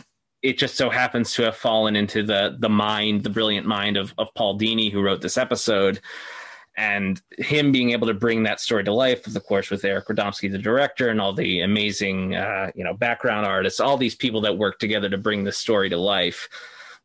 [0.44, 4.14] it just so happens to have fallen into the the mind, the brilliant mind of
[4.18, 6.02] of Paul Dini, who wrote this episode,
[6.78, 10.52] and him being able to bring that story to life, of course, with Eric Radomski,
[10.52, 14.58] the director, and all the amazing, uh, you know, background artists, all these people that
[14.58, 16.50] work together to bring this story to life.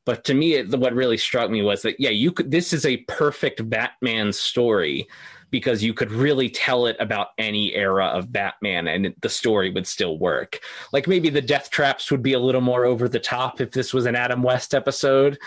[0.05, 2.51] But to me, it, what really struck me was that yeah, you could.
[2.51, 5.07] This is a perfect Batman story
[5.51, 9.87] because you could really tell it about any era of Batman and the story would
[9.87, 10.61] still work.
[10.93, 13.93] Like maybe the death traps would be a little more over the top if this
[13.93, 15.39] was an Adam West episode,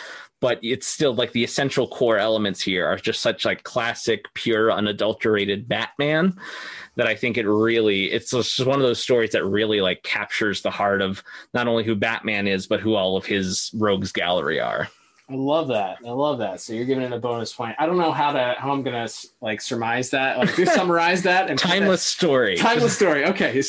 [0.43, 4.73] but it's still like the essential core elements here are just such like classic, pure,
[4.73, 6.37] unadulterated Batman
[6.97, 10.61] that I think it really it's just one of those stories that really like captures
[10.61, 11.23] the heart of
[11.53, 14.89] not only who Batman is, but who all of his rogues gallery are.
[15.29, 15.99] I love that.
[16.05, 16.59] I love that.
[16.59, 17.77] So you're giving it a bonus point.
[17.79, 19.07] I don't know how to how I'm gonna
[19.39, 22.57] like surmise that, like to summarize that and put that- Timeless story.
[22.57, 23.23] timeless story.
[23.27, 23.63] Okay,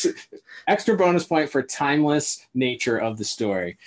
[0.67, 3.79] extra bonus point for timeless nature of the story.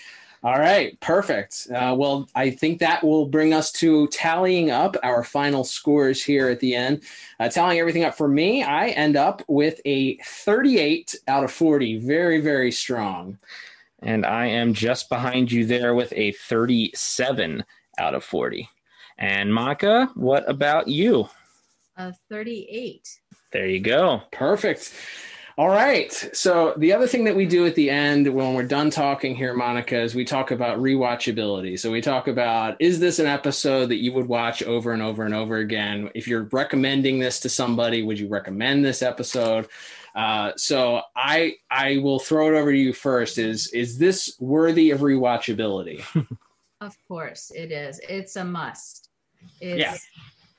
[0.48, 1.68] All right, perfect.
[1.76, 6.48] Uh, well, I think that will bring us to tallying up our final scores here
[6.48, 7.04] at the end.
[7.38, 11.98] Uh, tallying everything up for me, I end up with a 38 out of 40.
[11.98, 13.38] Very, very strong.
[14.02, 17.66] and I am just behind you there with a 37
[17.98, 18.70] out of 40.
[19.18, 21.28] And Monica, what about you?
[21.98, 23.20] A 38.
[23.52, 24.22] There you go.
[24.32, 24.94] Perfect.
[25.58, 26.12] All right.
[26.34, 29.56] So the other thing that we do at the end when we're done talking here,
[29.56, 31.80] Monica, is we talk about rewatchability.
[31.80, 35.24] So we talk about is this an episode that you would watch over and over
[35.24, 36.12] and over again?
[36.14, 39.68] If you're recommending this to somebody, would you recommend this episode?
[40.14, 43.40] Uh, so I I will throw it over to you first.
[43.40, 46.04] Is is this worthy of rewatchability?
[46.80, 48.00] Of course, it is.
[48.08, 49.10] It's a must.
[49.60, 49.98] It's, Yeah.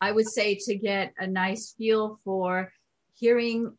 [0.00, 2.72] I would say to get a nice feel for
[3.14, 3.72] hearing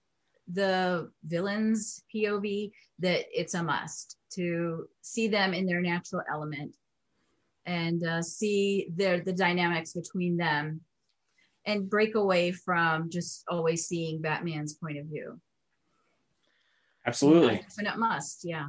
[0.51, 6.75] the villains POV, that it's a must to see them in their natural element
[7.65, 10.81] and uh, see their the dynamics between them
[11.65, 15.39] and break away from just always seeing Batman's point of view.
[17.05, 17.55] Absolutely.
[17.55, 18.65] A definite must, yeah.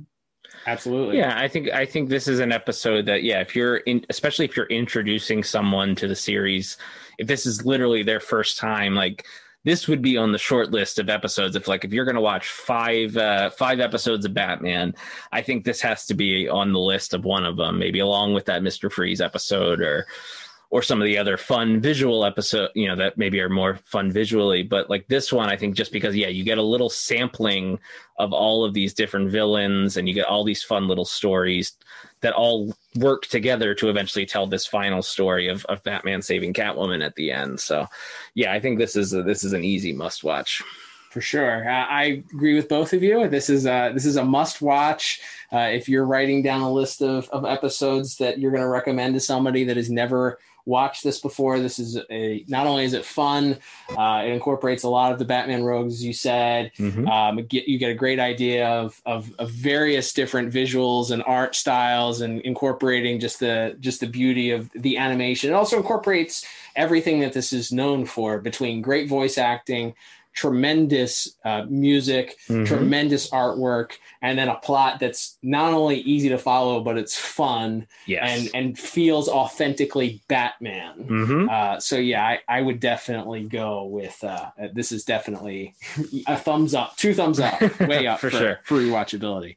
[0.66, 1.18] Absolutely.
[1.18, 4.44] Yeah, I think I think this is an episode that yeah, if you're in especially
[4.44, 6.76] if you're introducing someone to the series,
[7.18, 9.26] if this is literally their first time, like
[9.64, 12.20] this would be on the short list of episodes if like if you're going to
[12.20, 14.94] watch five uh five episodes of Batman,
[15.32, 18.34] I think this has to be on the list of one of them, maybe along
[18.34, 18.90] with that Mr.
[18.90, 20.06] Freeze episode or
[20.70, 24.10] or some of the other fun visual episode, you know, that maybe are more fun
[24.10, 24.62] visually.
[24.62, 27.80] But like this one, I think just because, yeah, you get a little sampling
[28.18, 31.72] of all of these different villains and you get all these fun little stories
[32.20, 37.04] that all work together to eventually tell this final story of, of Batman saving Catwoman
[37.04, 37.58] at the end.
[37.58, 37.88] So
[38.34, 40.62] yeah, I think this is a, this is an easy must watch.
[41.10, 43.26] For sure, uh, I agree with both of you.
[43.26, 45.20] This is a this is a must watch.
[45.52, 49.14] Uh, if you're writing down a list of, of episodes that you're going to recommend
[49.14, 53.04] to somebody that has never watched this before, this is a not only is it
[53.04, 53.58] fun,
[53.96, 56.72] uh, it incorporates a lot of the Batman rogues, as you said.
[57.08, 61.54] Um, get, you get a great idea of, of of various different visuals and art
[61.54, 65.50] styles, and incorporating just the just the beauty of the animation.
[65.50, 66.44] It also incorporates
[66.76, 69.94] everything that this is known for between great voice acting
[70.34, 72.66] tremendous uh, music, Mhm.
[72.66, 77.86] tremendous artwork, and then a plot that's not only easy to follow, but it's fun
[78.06, 78.22] Yes.
[78.30, 81.04] and and feels authentically Batman.
[81.08, 81.50] Mhm.
[81.50, 85.74] Uh, so yeah, I, I would definitely go with uh, uh, this is definitely
[86.26, 88.60] a thumbs up, two thumbs up, way up For for, sure.
[88.64, 89.56] for rewatchability.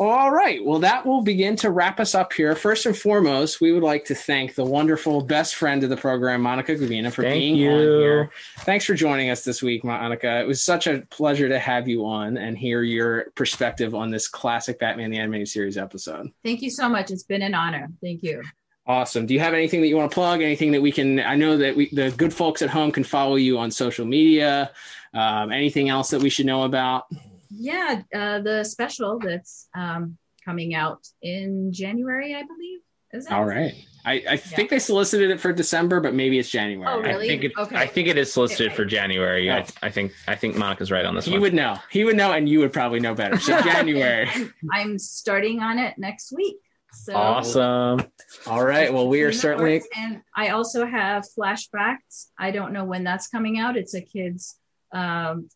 [0.00, 0.64] All right.
[0.64, 2.54] Well, that will begin to wrap us up here.
[2.54, 6.40] First and foremost, we would like to thank the wonderful best friend of the program,
[6.40, 7.70] Monica Kubina, for Thank being you.
[7.72, 8.30] on here.
[8.58, 10.38] Thanks for joining us this week, Monica.
[10.40, 14.28] It was such a pleasure to have you on and hear your perspective on this
[14.28, 16.30] classic Batman the Animated Series episode.
[16.44, 17.10] Thank you so much.
[17.10, 17.88] It's been an honor.
[18.00, 18.44] Thank you.
[18.86, 19.26] Awesome.
[19.26, 20.42] Do you have anything that you want to plug?
[20.42, 21.18] Anything that we can?
[21.18, 24.70] I know that we, the good folks at home can follow you on social media.
[25.12, 27.06] Um, anything else that we should know about?
[27.50, 32.80] Yeah, uh, the special that's um, coming out in January, I believe.
[33.12, 33.72] Is that All right.
[34.04, 36.86] I, I think they solicited it for December, but maybe it's January.
[36.90, 37.28] Oh, I really?
[37.28, 37.76] think it, Okay.
[37.76, 39.50] I think it is solicited for January.
[39.50, 39.56] Oh.
[39.56, 41.40] I, I think I think Monica's right on this He one.
[41.40, 41.76] would know.
[41.90, 43.38] He would know, and you would probably know better.
[43.38, 44.28] So January.
[44.72, 46.56] I'm starting on it next week.
[46.92, 48.02] So Awesome.
[48.46, 48.92] All right.
[48.92, 49.82] Well, we are See how it certainly.
[49.96, 52.26] And I also have flashbacks.
[52.38, 53.76] I don't know when that's coming out.
[53.76, 54.58] It's a kid's
[54.92, 55.48] um,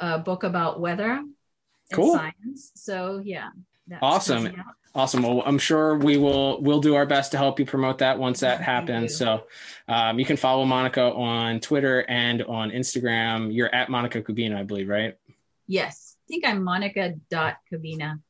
[0.00, 1.30] uh, book about weather and
[1.92, 2.14] Cool.
[2.14, 2.72] science.
[2.74, 3.50] So yeah,
[3.86, 4.54] that's Awesome.
[4.94, 5.22] Awesome.
[5.22, 8.40] Well, I'm sure we will we'll do our best to help you promote that once
[8.40, 9.14] that happens.
[9.14, 9.44] So
[9.88, 13.54] um, you can follow Monica on Twitter and on Instagram.
[13.54, 15.14] You're at Monica Kubina, I believe, right?
[15.66, 18.20] Yes, I think I'm Monica.Kubina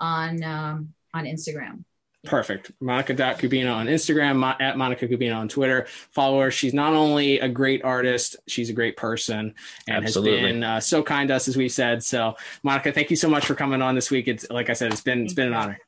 [0.00, 1.84] on um, on Instagram.
[2.24, 2.72] Perfect.
[2.80, 5.86] Monica.Kubina on Instagram, mo- at Monica Kubina on Twitter.
[6.10, 6.50] Follow her.
[6.50, 9.54] She's not only a great artist, she's a great person
[9.86, 10.40] and Absolutely.
[10.40, 12.02] has been uh, so kind to us, as we said.
[12.02, 14.28] So, Monica, thank you so much for coming on this week.
[14.28, 15.78] It's like I said, it's been it's been an honor.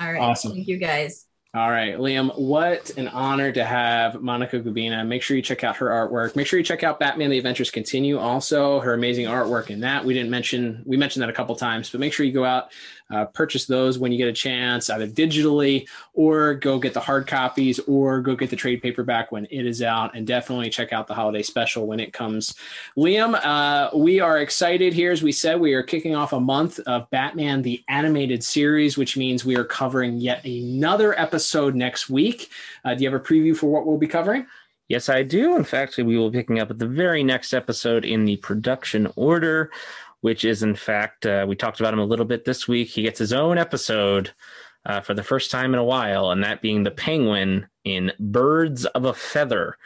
[0.00, 0.20] All right.
[0.20, 0.52] Awesome.
[0.52, 1.26] Thank you guys.
[1.54, 5.06] All right, Liam, what an honor to have Monica Kubina.
[5.06, 6.34] Make sure you check out her artwork.
[6.34, 10.04] Make sure you check out Batman The Adventures Continue, also her amazing artwork in that.
[10.04, 12.72] We didn't mention, we mentioned that a couple times, but make sure you go out,
[13.10, 17.26] uh, purchase those when you get a chance, either digitally or go get the hard
[17.26, 20.14] copies or go get the trade paperback when it is out.
[20.16, 22.54] And definitely check out the holiday special when it comes.
[22.96, 25.12] Liam, uh, we are excited here.
[25.12, 29.16] As we said, we are kicking off a month of Batman the Animated Series, which
[29.16, 32.50] means we are covering yet another episode next week.
[32.84, 34.46] Uh, do you have a preview for what we'll be covering?
[34.88, 35.56] Yes, I do.
[35.56, 39.10] In fact, we will be picking up at the very next episode in the production
[39.16, 39.70] order,
[40.24, 42.88] which is, in fact, uh, we talked about him a little bit this week.
[42.88, 44.30] He gets his own episode
[44.86, 48.86] uh, for the first time in a while, and that being the Penguin in Birds
[48.86, 49.76] of a Feather.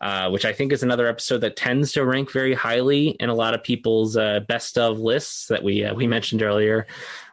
[0.00, 3.34] Uh, which I think is another episode that tends to rank very highly in a
[3.34, 6.86] lot of people's uh, best of lists that we uh, we mentioned earlier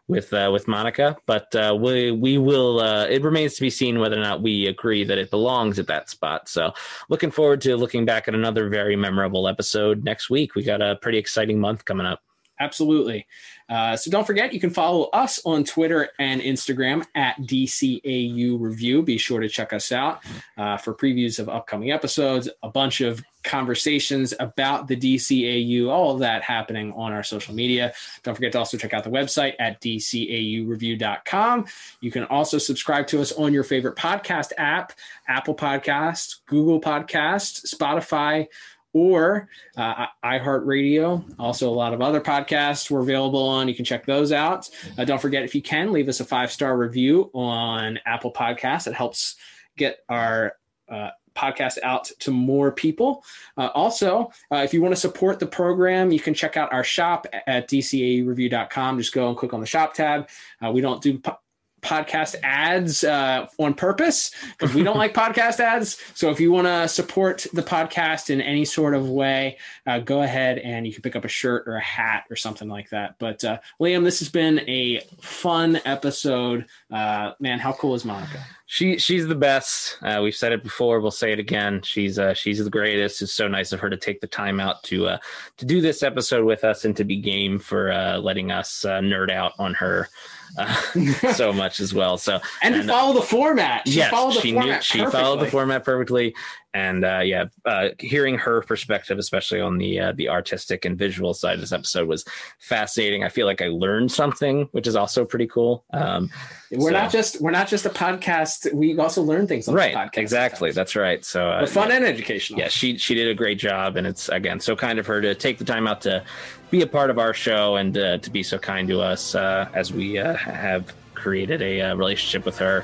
[0.07, 1.17] with uh, with Monica.
[1.27, 2.79] But we we will.
[2.79, 6.09] It remains to be seen whether or not we agree that it belongs at that
[6.09, 6.49] spot.
[6.49, 6.73] So
[7.09, 10.55] looking forward to looking back at another very memorable episode next week.
[10.55, 12.21] We got a pretty exciting month coming up.
[12.59, 13.25] Absolutely.
[13.69, 19.01] Uh, so don't forget, you can follow us on Twitter and Instagram at DCAU Review.
[19.01, 20.23] Be sure to check us out
[20.57, 26.19] uh, for previews of upcoming episodes, a bunch of conversations about the DCAU, all of
[26.19, 27.93] that happening on our social media.
[28.23, 31.65] Don't forget to also check out the website at dcaureview.com.
[32.01, 34.93] You can also subscribe to us on your favorite podcast app,
[35.27, 38.47] Apple Podcast, Google Podcast, Spotify,
[38.93, 41.23] or uh, iHeartRadio.
[41.39, 43.67] Also, a lot of other podcasts we're available on.
[43.67, 44.69] You can check those out.
[44.97, 48.87] Uh, don't forget, if you can, leave us a five star review on Apple Podcasts.
[48.87, 49.35] It helps
[49.77, 50.53] get our
[50.89, 53.23] uh, podcast out to more people.
[53.57, 56.83] Uh, also, uh, if you want to support the program, you can check out our
[56.83, 58.97] shop at dcaureview.com.
[58.97, 60.29] Just go and click on the shop tab.
[60.63, 61.39] Uh, we don't do po-
[61.81, 65.97] podcast ads uh, on purpose because we don't like podcast ads.
[66.15, 70.21] So if you want to support the podcast in any sort of way, uh, go
[70.21, 73.15] ahead and you can pick up a shirt or a hat or something like that.
[73.19, 76.65] But uh, Liam, this has been a fun episode.
[76.91, 78.45] Uh, man, how cool is Monica?
[78.71, 79.97] She she's the best.
[80.03, 80.99] Uh, we've said it before.
[80.99, 81.81] We'll say it again.
[81.81, 83.19] She's uh, she's the greatest.
[83.23, 85.17] It's so nice of her to take the time out to uh,
[85.57, 88.99] to do this episode with us and to be game for uh, letting us uh,
[88.99, 90.09] nerd out on her
[90.57, 90.73] uh,
[91.33, 92.17] so much as well.
[92.17, 93.87] So and, to follow the format.
[93.87, 95.49] She yes, followed the she format knew she followed the perfectly.
[95.49, 96.35] format perfectly,
[96.73, 101.33] and uh, yeah, uh, hearing her perspective, especially on the uh, the artistic and visual
[101.33, 102.25] side of this episode, was
[102.59, 103.23] fascinating.
[103.23, 105.83] I feel like I learned something, which is also pretty cool.
[105.91, 106.29] Um,
[106.71, 108.71] We're so- not just we're not just a podcast.
[108.73, 110.21] We also learn things on right, the podcast.
[110.21, 110.71] exactly.
[110.71, 111.25] That's right.
[111.25, 112.59] So uh, fun and educational.
[112.59, 115.33] yeah, she she did a great job, and it's again so kind of her to
[115.33, 116.23] take the time out to
[116.69, 119.69] be a part of our show and uh, to be so kind to us uh,
[119.73, 122.83] as we uh, have created a uh, relationship with her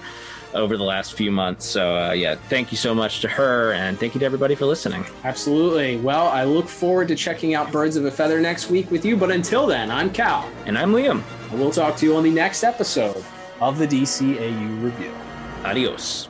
[0.54, 1.66] over the last few months.
[1.66, 4.66] So uh, yeah, thank you so much to her, and thank you to everybody for
[4.66, 5.06] listening.
[5.24, 5.98] Absolutely.
[5.98, 9.18] Well, I look forward to checking out Birds of a Feather next week with you.
[9.18, 10.50] But until then, I'm Cal.
[10.66, 11.22] And I'm Liam.
[11.52, 13.24] And we'll talk to you on the next episode
[13.60, 15.14] of the DCAU Review.
[15.64, 16.30] Adios.